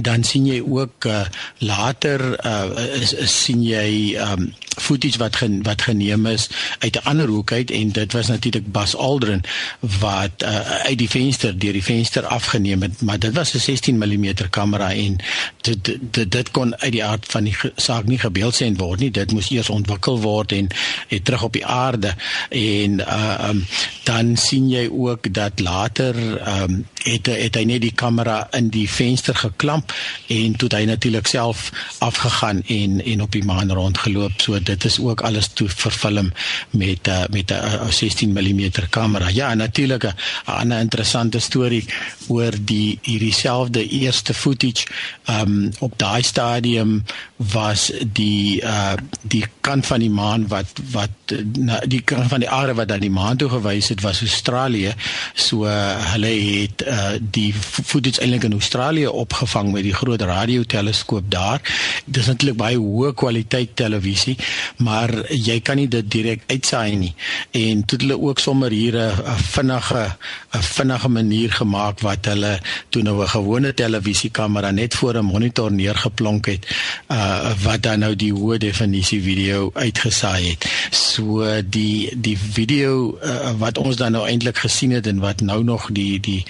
dan 0.00 0.24
sien 0.24 0.46
jy 0.46 0.60
ook 0.60 1.04
uh, 1.04 1.24
later 1.58 2.46
uh, 2.46 3.00
is, 3.00 3.12
is 3.12 3.42
sien 3.44 3.62
jy 3.64 4.16
um, 4.20 4.52
footage 4.76 5.18
wat 5.18 5.36
gen, 5.36 5.62
wat 5.62 5.82
geneem 5.88 6.26
is 6.26 6.48
uit 6.78 6.96
'n 6.96 7.04
ander 7.08 7.28
hoek 7.28 7.52
uit 7.52 7.70
en 7.70 7.92
dit 7.92 8.12
was 8.12 8.26
natuurlik 8.26 8.72
Bas 8.72 8.96
Aldrin 8.96 9.44
wat 9.80 10.42
uh, 10.42 10.60
uit 10.84 10.98
die 10.98 11.08
venster 11.08 11.58
deur 11.58 11.72
die 11.72 11.84
venster 11.84 12.26
afgeneem 12.26 12.82
het 12.82 13.00
maar 13.00 13.18
dit 13.18 13.34
was 13.34 13.54
'n 13.54 13.58
16 13.58 13.98
mm 13.98 14.34
kamera 14.50 14.92
en 14.92 15.16
dit, 15.60 15.98
dit 16.00 16.30
dit 16.30 16.50
kon 16.50 16.76
uit 16.76 16.92
die 16.92 17.04
aard 17.04 17.26
van 17.30 17.44
die 17.44 17.56
saak 17.76 18.06
nie 18.10 18.18
gebeeldsend 18.18 18.80
word 18.80 19.02
nie. 19.02 19.10
Dit 19.10 19.32
moes 19.32 19.50
eers 19.50 19.70
ontwikkel 19.72 20.20
word 20.22 20.52
en 20.56 20.68
het 21.08 21.24
terug 21.24 21.46
op 21.48 21.56
die 21.56 21.66
aarde. 21.66 22.14
En 22.48 23.00
uh, 23.00 23.48
um, 23.48 23.64
dan 24.04 24.36
sien 24.36 24.68
jy 24.70 24.86
ook 24.90 25.32
dat 25.34 25.60
later 25.60 26.16
um, 26.42 26.84
het 27.06 27.30
het 27.30 27.58
hy 27.58 27.64
net 27.68 27.84
die 27.84 27.94
kamera 27.94 28.46
in 28.56 28.70
die 28.74 28.88
venster 28.90 29.36
geklamp 29.38 29.85
en 30.26 30.56
toe 30.56 30.68
hy 30.76 30.84
natuurlik 30.84 31.26
self 31.26 31.70
afgegaan 31.98 32.62
en 32.66 33.04
en 33.04 33.22
op 33.22 33.32
die 33.32 33.44
maan 33.44 33.72
rondgeloop 33.72 34.40
so 34.40 34.62
dit 34.62 34.84
is 34.84 34.98
ook 35.00 35.20
alles 35.20 35.48
toe 35.52 35.68
verfilm 35.68 36.32
met 36.70 37.08
uh, 37.08 37.24
met 37.30 37.52
'n 37.52 37.92
16 37.92 38.32
mm 38.32 38.70
kamera. 38.90 39.28
Ja, 39.28 39.54
natuurlik 39.54 40.04
'n 40.04 40.14
ander 40.44 40.78
interessante 40.78 41.38
storie 41.38 41.84
oor 42.28 42.52
die 42.60 42.98
hierdie 43.02 43.32
selfde 43.32 43.88
eerste 43.88 44.34
footage 44.34 44.86
um 45.30 45.70
op 45.78 45.98
daai 45.98 46.22
stadium 46.22 47.04
was 47.36 47.92
die 48.12 48.62
uh 48.62 48.94
die 49.22 49.44
kant 49.60 49.86
van 49.86 50.00
die 50.00 50.10
maan 50.10 50.48
wat 50.48 50.66
wat 50.90 51.34
na 51.58 51.80
die 51.84 52.00
kant 52.00 52.28
van 52.28 52.40
die 52.40 52.50
aarde 52.50 52.74
wat 52.74 52.92
aan 52.92 53.04
die 53.04 53.10
maan 53.10 53.36
toe 53.36 53.48
gewys 53.48 53.88
het 53.88 54.00
was 54.00 54.20
Australië. 54.20 54.94
So 55.34 55.66
uh, 55.66 56.12
hulle 56.12 56.32
het 56.32 56.82
uh 56.86 57.16
die 57.20 57.52
footage 57.54 58.20
eintlik 58.20 58.44
in 58.44 58.52
Australië 58.52 59.06
opgevang 59.06 59.72
met 59.76 59.86
die 59.86 59.94
groot 59.94 60.22
radioteleskoop 60.22 61.30
daar. 61.32 61.60
Dit 62.04 62.22
is 62.22 62.30
natuurlik 62.32 62.58
baie 62.60 62.80
hoë 62.80 63.12
kwaliteit 63.18 63.76
televisie, 63.78 64.36
maar 64.82 65.12
jy 65.30 65.60
kan 65.60 65.80
nie 65.80 65.88
dit 65.92 66.10
direk 66.10 66.46
uitsaai 66.50 66.96
nie. 66.96 67.12
En 67.56 67.84
toe 67.84 67.98
hulle 68.02 68.18
ook 68.20 68.40
sommer 68.42 68.70
hier 68.70 68.96
'n 68.96 69.38
vinnige 69.52 70.16
'n 70.56 70.62
vinnige 70.62 71.08
manier 71.08 71.52
gemaak 71.52 72.00
wat 72.00 72.24
hulle 72.24 72.60
toe 72.88 73.02
nou 73.02 73.22
'n 73.22 73.28
gewone 73.28 73.74
televisiekamera 73.74 74.70
net 74.70 74.94
voor 74.94 75.14
'n 75.18 75.24
monitor 75.24 75.72
neergeplonk 75.72 76.46
het, 76.46 76.66
uh 77.08 77.52
wat 77.62 77.82
dan 77.82 77.98
nou 77.98 78.16
die 78.16 78.32
hoë 78.32 78.58
definisie 78.58 79.22
video 79.22 79.70
uitgesaai 79.74 80.50
het. 80.50 80.66
So 80.90 81.44
die 81.64 82.10
die 82.16 82.38
video 82.38 83.18
uh, 83.22 83.50
wat 83.58 83.78
ons 83.78 83.96
dan 83.96 84.12
nou 84.12 84.26
eintlik 84.26 84.58
gesien 84.58 84.90
het 84.90 85.06
en 85.06 85.18
wat 85.18 85.40
nou 85.40 85.64
nog 85.64 85.88
die 85.92 86.20
die 86.20 86.44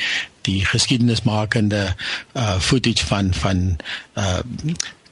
die 0.46 0.60
geskiedenismakende 0.64 1.82
uh 2.34 2.58
footage 2.60 3.06
van 3.06 3.34
van 3.34 3.76
uh 4.14 4.40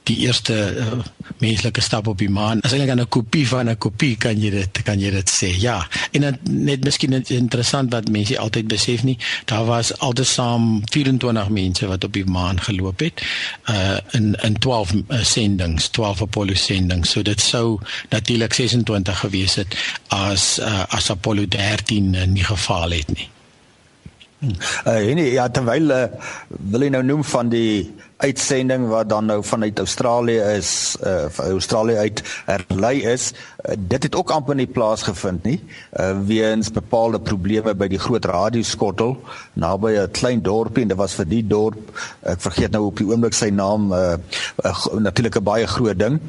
die 0.05 0.17
eerste 0.25 0.55
uh, 0.77 0.99
menslike 1.41 1.81
stap 1.81 2.07
op 2.07 2.19
die 2.21 2.29
maan. 2.29 2.61
As 2.65 2.73
eintlik 2.75 2.93
'n 2.93 3.09
kopie 3.09 3.47
van 3.47 3.69
'n 3.69 3.77
kopie 3.77 4.15
kan 4.17 4.37
jy 4.41 4.49
dit 4.49 4.83
kan 4.83 4.99
jy 4.99 5.09
dit 5.11 5.29
sê. 5.29 5.49
Ja. 5.59 5.87
En 6.11 6.21
dan 6.21 6.37
net 6.43 6.83
miskien 6.83 7.13
interessant 7.13 7.91
wat 7.93 8.09
mense 8.09 8.37
altyd 8.39 8.67
besef 8.67 9.03
nie, 9.03 9.17
daar 9.45 9.65
was 9.65 9.97
altesaam 9.97 10.81
24 10.91 11.49
mense 11.49 11.87
wat 11.87 12.03
op 12.03 12.13
die 12.13 12.25
maan 12.25 12.61
geloop 12.61 12.99
het. 12.99 13.21
Uh 13.69 13.97
in 14.11 14.35
in 14.43 14.59
12 14.59 14.93
uh, 14.93 15.23
sendings, 15.23 15.87
12 15.87 16.21
Apollo 16.21 16.53
sendings. 16.53 17.09
So 17.09 17.21
dit 17.21 17.41
sou 17.41 17.79
natuurlik 18.09 18.53
26 18.53 19.19
gewees 19.19 19.55
het 19.55 19.75
as 20.07 20.59
uh, 20.59 20.83
as 20.87 21.09
Apollo 21.09 21.47
13 21.47 22.13
uh, 22.13 22.23
nie 22.25 22.43
gefaal 22.43 22.91
het 22.91 23.07
nie. 23.15 23.29
Uh, 24.85 24.99
en 25.11 25.21
ja, 25.23 25.47
terwyl 25.53 25.93
uh, 25.93 26.05
wil 26.71 26.85
jy 26.85 26.91
nou 26.93 27.03
noem 27.05 27.23
van 27.27 27.49
die 27.51 27.87
uitsending 28.17 28.87
wat 28.87 29.09
dan 29.09 29.25
nou 29.25 29.43
vanuit 29.43 29.79
Australië 29.79 30.39
is 30.57 30.97
uh 31.03 31.27
Australië 31.37 31.95
uit 31.95 32.21
herlei 32.45 33.01
is 33.01 33.33
uh, 33.33 33.75
dit 33.77 34.03
het 34.03 34.15
ook 34.15 34.29
amper 34.31 34.55
nie 34.55 34.67
plaasgevind 34.67 35.43
nie 35.43 35.59
uh 35.99 36.11
weens 36.25 36.71
bepaalde 36.71 37.19
probleme 37.19 37.75
by 37.75 37.87
die 37.87 37.99
groot 37.99 38.25
radioskottel 38.25 39.17
naby 39.53 39.97
'n 39.99 40.11
klein 40.11 40.41
dorpie 40.41 40.81
en 40.83 40.87
dit 40.87 40.97
was 40.97 41.13
vir 41.13 41.25
die 41.25 41.43
dorp 41.47 41.91
ek 42.21 42.41
vergeet 42.41 42.71
nou 42.71 42.85
op 42.85 42.97
die 42.97 43.07
oomblik 43.07 43.33
sy 43.33 43.49
naam 43.49 43.91
uh, 43.93 44.15
uh 44.63 44.85
natuurlik 44.99 45.35
'n 45.35 45.43
baie 45.43 45.67
groot 45.67 45.99
ding 45.99 46.19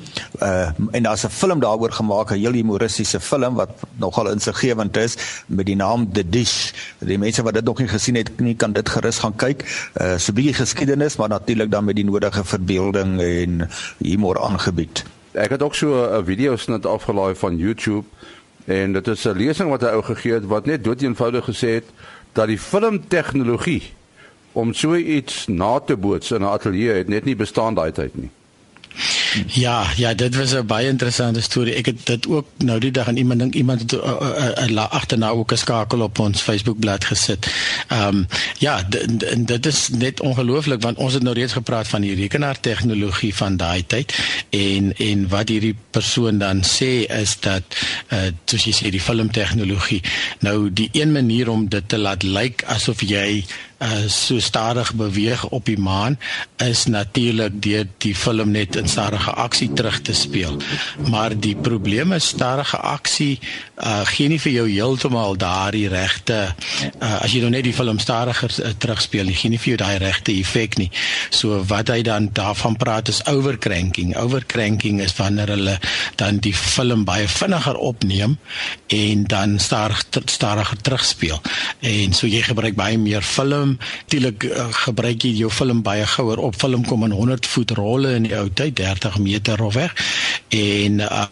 uh 0.42 0.70
en 0.90 1.02
daar's 1.02 1.24
'n 1.24 1.30
film 1.30 1.60
daaroor 1.60 1.92
gemaak 1.92 2.30
'n 2.30 2.38
heel 2.38 2.52
humoristiese 2.52 3.20
film 3.20 3.54
wat 3.54 3.70
nogal 3.96 4.30
insiggewend 4.30 4.96
is 4.96 5.16
met 5.46 5.66
die 5.66 5.76
naam 5.76 6.12
The 6.12 6.24
Dish. 6.28 6.72
Die 6.98 7.18
mense 7.18 7.42
wat 7.42 7.54
dit 7.54 7.64
nog 7.64 7.78
nie 7.78 7.88
gesien 7.88 8.18
het 8.18 8.30
nie 8.40 8.54
kan 8.54 8.72
dit 8.72 8.88
gerus 8.88 9.18
gaan 9.18 9.36
kyk. 9.36 9.64
Uh 10.00 10.16
so 10.18 10.32
'n 10.32 10.34
bietjie 10.34 10.54
geskiedenis 10.54 11.16
maar 11.16 11.28
natuurlik 11.28 11.70
dan 11.76 11.84
met 11.84 11.98
die 11.98 12.04
nodige 12.08 12.44
verbeelding 12.44 13.20
en 13.20 13.68
humor 13.98 14.40
aangebied. 14.40 15.04
Ek 15.36 15.52
het 15.52 15.62
ook 15.62 15.74
so 15.76 15.92
'n 15.92 16.24
video 16.24 16.56
snit 16.56 16.86
afgelaai 16.86 17.34
van 17.34 17.56
YouTube 17.56 18.06
en 18.64 18.92
dit 18.92 19.06
is 19.08 19.26
'n 19.26 19.36
lesing 19.36 19.68
wat 19.70 19.80
hy 19.80 19.92
ou 19.92 20.02
gegee 20.02 20.32
het 20.32 20.46
wat 20.46 20.66
net 20.66 20.84
doeteenvoudig 20.84 21.44
gesê 21.44 21.68
het 21.80 21.88
dat 22.32 22.46
die 22.46 22.58
filmtegnologie 22.58 23.92
om 24.52 24.72
so 24.72 24.94
iets 24.94 25.46
na 25.46 25.80
te 25.80 25.96
boots 25.96 26.30
in 26.30 26.40
'n 26.40 26.52
ateljee 26.56 26.92
het 26.92 27.08
net 27.08 27.24
nie 27.24 27.36
bestaan 27.36 27.74
daai 27.74 27.92
tyd 27.92 28.14
nie. 28.16 28.30
Ja, 29.46 29.86
ja, 29.96 30.14
dit 30.14 30.36
was 30.36 30.52
'n 30.54 30.66
baie 30.66 30.88
interessante 30.88 31.40
storie. 31.40 31.74
Ek 31.74 31.86
het 31.86 32.06
dit 32.06 32.26
ook 32.28 32.46
nou 32.56 32.78
die 32.80 32.90
dag 32.90 33.08
aan 33.08 33.16
iemand 33.16 33.40
dink 33.40 33.54
iemand 33.54 33.80
het 33.80 33.92
uh, 33.92 34.00
uh, 34.20 34.68
uh, 34.68 34.90
agterna 34.90 35.28
ook 35.28 35.52
'n 35.52 35.56
skakel 35.56 36.00
op 36.00 36.18
ons 36.18 36.40
Facebookblad 36.40 37.04
gesit. 37.04 37.46
Ehm 37.88 38.08
um, 38.08 38.26
ja, 38.58 38.82
dit 39.36 39.66
is 39.66 39.88
net 39.88 40.20
ongelooflik 40.20 40.82
want 40.82 40.98
ons 40.98 41.12
het 41.12 41.22
nou 41.22 41.34
reeds 41.34 41.52
gepraat 41.52 41.88
van 41.88 42.00
die 42.00 42.14
rekenaartegnologie 42.14 43.34
van 43.34 43.56
daai 43.56 43.86
tyd 43.86 44.18
en 44.50 44.96
en 44.96 45.28
wat 45.28 45.48
hierdie 45.48 45.76
persoon 45.90 46.38
dan 46.38 46.62
sê 46.64 47.06
is 47.20 47.36
dat 47.40 47.62
uh 48.12 48.24
soos 48.44 48.64
jy 48.64 48.72
sê 48.72 48.90
die 48.90 49.00
filmtegnologie 49.00 50.02
nou 50.38 50.72
die 50.72 50.88
een 50.92 51.12
manier 51.12 51.48
om 51.50 51.68
dit 51.68 51.88
te 51.88 51.98
laat 51.98 52.22
lyk 52.22 52.62
asof 52.66 53.00
jy 53.00 53.44
uh, 53.78 54.08
so 54.08 54.38
stadig 54.40 54.94
beweeg 54.94 55.44
op 55.48 55.64
die 55.64 55.78
maan 55.78 56.18
is 56.62 56.86
natuurlik 56.86 57.62
deur 57.62 57.86
die 57.98 58.14
film 58.14 58.50
net 58.50 58.76
in 58.76 58.88
stadige 58.88 59.30
aksie 59.30 59.72
terug 59.72 60.00
te 60.00 60.14
speel. 60.14 60.56
Maar 61.10 61.36
die 61.40 61.56
probleem 61.56 62.12
is 62.12 62.28
stadige 62.28 62.76
aksie 62.76 63.38
uh, 63.76 64.02
gee 64.08 64.28
nie 64.28 64.40
vir 64.40 64.52
jou 64.52 64.66
heeltemal 64.68 65.36
daardie 65.40 65.88
regte 65.92 66.38
uh, 66.46 67.18
as 67.20 67.32
jy 67.32 67.42
nou 67.44 67.50
net 67.52 67.66
die 67.66 67.74
film 67.76 67.98
stadiger 68.02 68.52
uh, 68.62 68.72
terugspeel, 68.78 69.32
gee 69.36 69.52
nie 69.52 69.60
vir 69.60 69.74
jou 69.74 69.80
daai 69.82 69.98
regte 70.02 70.34
effek 70.36 70.78
nie. 70.80 70.88
So 71.34 71.60
wat 71.68 71.92
hy 71.92 72.00
dan 72.06 72.30
daarvan 72.36 72.78
praat 72.80 73.10
is 73.12 73.22
overcranking. 73.28 74.14
Overcranking 74.16 75.02
is 75.04 75.16
wanneer 75.18 75.52
hulle 75.54 75.76
dan 76.20 76.40
die 76.44 76.54
film 76.56 77.04
baie 77.08 77.28
vinniger 77.28 77.76
opneem 77.76 78.38
en 78.92 79.24
dan 79.28 79.58
stadig 79.60 80.04
stadiger 80.24 80.80
terugspeel. 80.80 81.40
En 81.80 82.16
so 82.16 82.28
jy 82.30 82.42
gebruik 82.46 82.76
baie 82.78 82.98
meer 83.00 83.24
film. 83.26 83.65
Natuurlik 83.74 84.44
uh, 84.44 84.66
gebruik 84.84 85.22
jy 85.26 85.32
jou 85.42 85.50
film 85.50 85.82
baie 85.82 86.06
gouer 86.06 86.38
op. 86.38 86.58
Film 86.60 86.84
kom 86.86 87.04
in 87.04 87.14
100 87.16 87.46
voet 87.46 87.70
rolle 87.78 88.14
in 88.14 88.28
die 88.28 88.36
ou 88.38 88.48
tyd 88.48 88.76
30 88.76 89.18
meter 89.18 89.62
of 89.62 89.74
weg. 89.74 89.94
En 90.54 91.00
uh, 91.00 91.24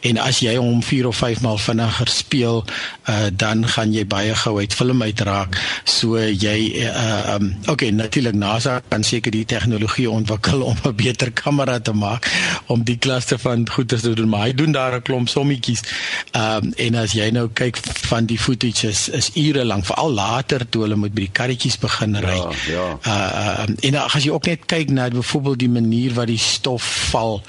en 0.00 0.20
as 0.22 0.42
jy 0.44 0.54
hom 0.56 0.82
4 0.84 1.08
of 1.08 1.16
5 1.16 1.40
maal 1.44 1.58
vinniger 1.58 2.08
speel, 2.12 2.64
uh, 3.08 3.28
dan 3.32 3.64
gaan 3.68 3.92
jy 3.94 4.04
baie 4.06 4.34
gou 4.34 4.58
uit 4.58 4.74
film 4.74 5.02
uitraak. 5.02 5.58
So 5.84 6.20
jy 6.20 6.58
uh, 6.84 7.34
um, 7.34 7.50
okay, 7.66 7.90
natuurlik 7.90 8.36
NASA 8.38 8.80
kan 8.88 9.04
seker 9.06 9.34
die 9.34 9.46
tegnologie 9.48 10.10
ontwikkel 10.10 10.62
om 10.62 10.76
'n 10.84 10.94
beter 10.96 11.32
kamera 11.32 11.78
te 11.80 11.92
maak 11.92 12.28
om 12.66 12.84
die 12.84 12.98
klasse 12.98 13.38
van 13.38 13.68
goeie 13.68 13.86
te 13.86 14.14
doen, 14.14 14.28
maar 14.28 14.48
hy 14.48 14.54
doen 14.54 14.72
daar 14.72 14.96
'n 14.96 15.02
klomp 15.02 15.28
sommetjies. 15.28 15.82
Ehm 16.32 16.64
um, 16.64 16.72
en 16.76 16.94
as 16.94 17.12
jy 17.12 17.30
nou 17.30 17.48
kyk 17.52 17.76
van 18.10 18.26
die 18.26 18.38
footage 18.38 18.88
is, 18.88 19.08
is 19.08 19.30
ure 19.34 19.64
lank, 19.64 19.86
veral 19.86 20.12
later 20.12 20.68
toe 20.68 20.82
hulle 20.82 20.96
met 20.96 21.14
by 21.14 21.26
die 21.26 21.32
karretjies 21.32 21.77
begin 21.80 22.16
ry. 22.16 22.36
Ja, 22.36 22.50
ja. 22.68 22.86
Uh 23.06 23.66
um, 23.68 23.76
en 23.80 24.00
as 24.04 24.22
jy 24.24 24.30
ook 24.30 24.46
net 24.46 24.64
kyk 24.66 24.90
na 24.90 25.08
byvoorbeeld 25.08 25.58
die 25.58 25.70
manier 25.70 26.14
wat 26.14 26.26
die 26.26 26.40
stof 26.40 26.84
val 27.10 27.42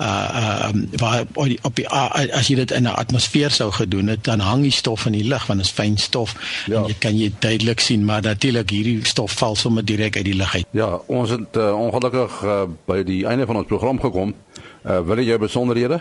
uh 0.00 0.68
um, 0.68 0.88
waar 0.96 1.22
op 1.32 1.44
die, 1.44 1.58
op 1.62 1.76
die 1.76 1.88
as 1.88 2.48
jy 2.48 2.54
dit 2.54 2.70
in 2.70 2.82
'n 2.82 2.98
atmosfeer 2.98 3.50
sou 3.50 3.70
gedoen 3.72 4.06
het 4.06 4.24
dan 4.24 4.40
hang 4.40 4.62
die 4.62 4.70
stof 4.70 5.06
in 5.06 5.12
die 5.12 5.24
lug 5.24 5.46
want 5.46 5.58
dit 5.58 5.68
is 5.68 5.74
fyn 5.74 5.96
stof 5.96 6.34
ja. 6.66 6.76
en 6.76 6.86
jy 6.86 6.94
kan 6.98 7.18
jy 7.18 7.32
duidelik 7.38 7.80
sien 7.80 8.04
maar 8.04 8.22
natuurlik 8.22 8.70
hierdie 8.70 9.04
stof 9.04 9.32
val 9.32 9.56
sommer 9.56 9.84
direk 9.84 10.16
uit 10.16 10.24
die 10.24 10.34
lug 10.34 10.54
uit. 10.54 10.66
Ja, 10.70 10.98
ons 11.06 11.30
het 11.30 11.56
uh, 11.56 11.78
ongelukkig 11.78 12.42
uh, 12.42 12.62
by 12.86 13.02
die 13.02 13.26
einde 13.26 13.46
van 13.46 13.56
ons 13.56 13.66
program 13.66 14.00
gekom. 14.00 14.34
Uh, 14.84 15.00
wil 15.08 15.16
jy 15.24 15.38
besonderhede? 15.40 15.96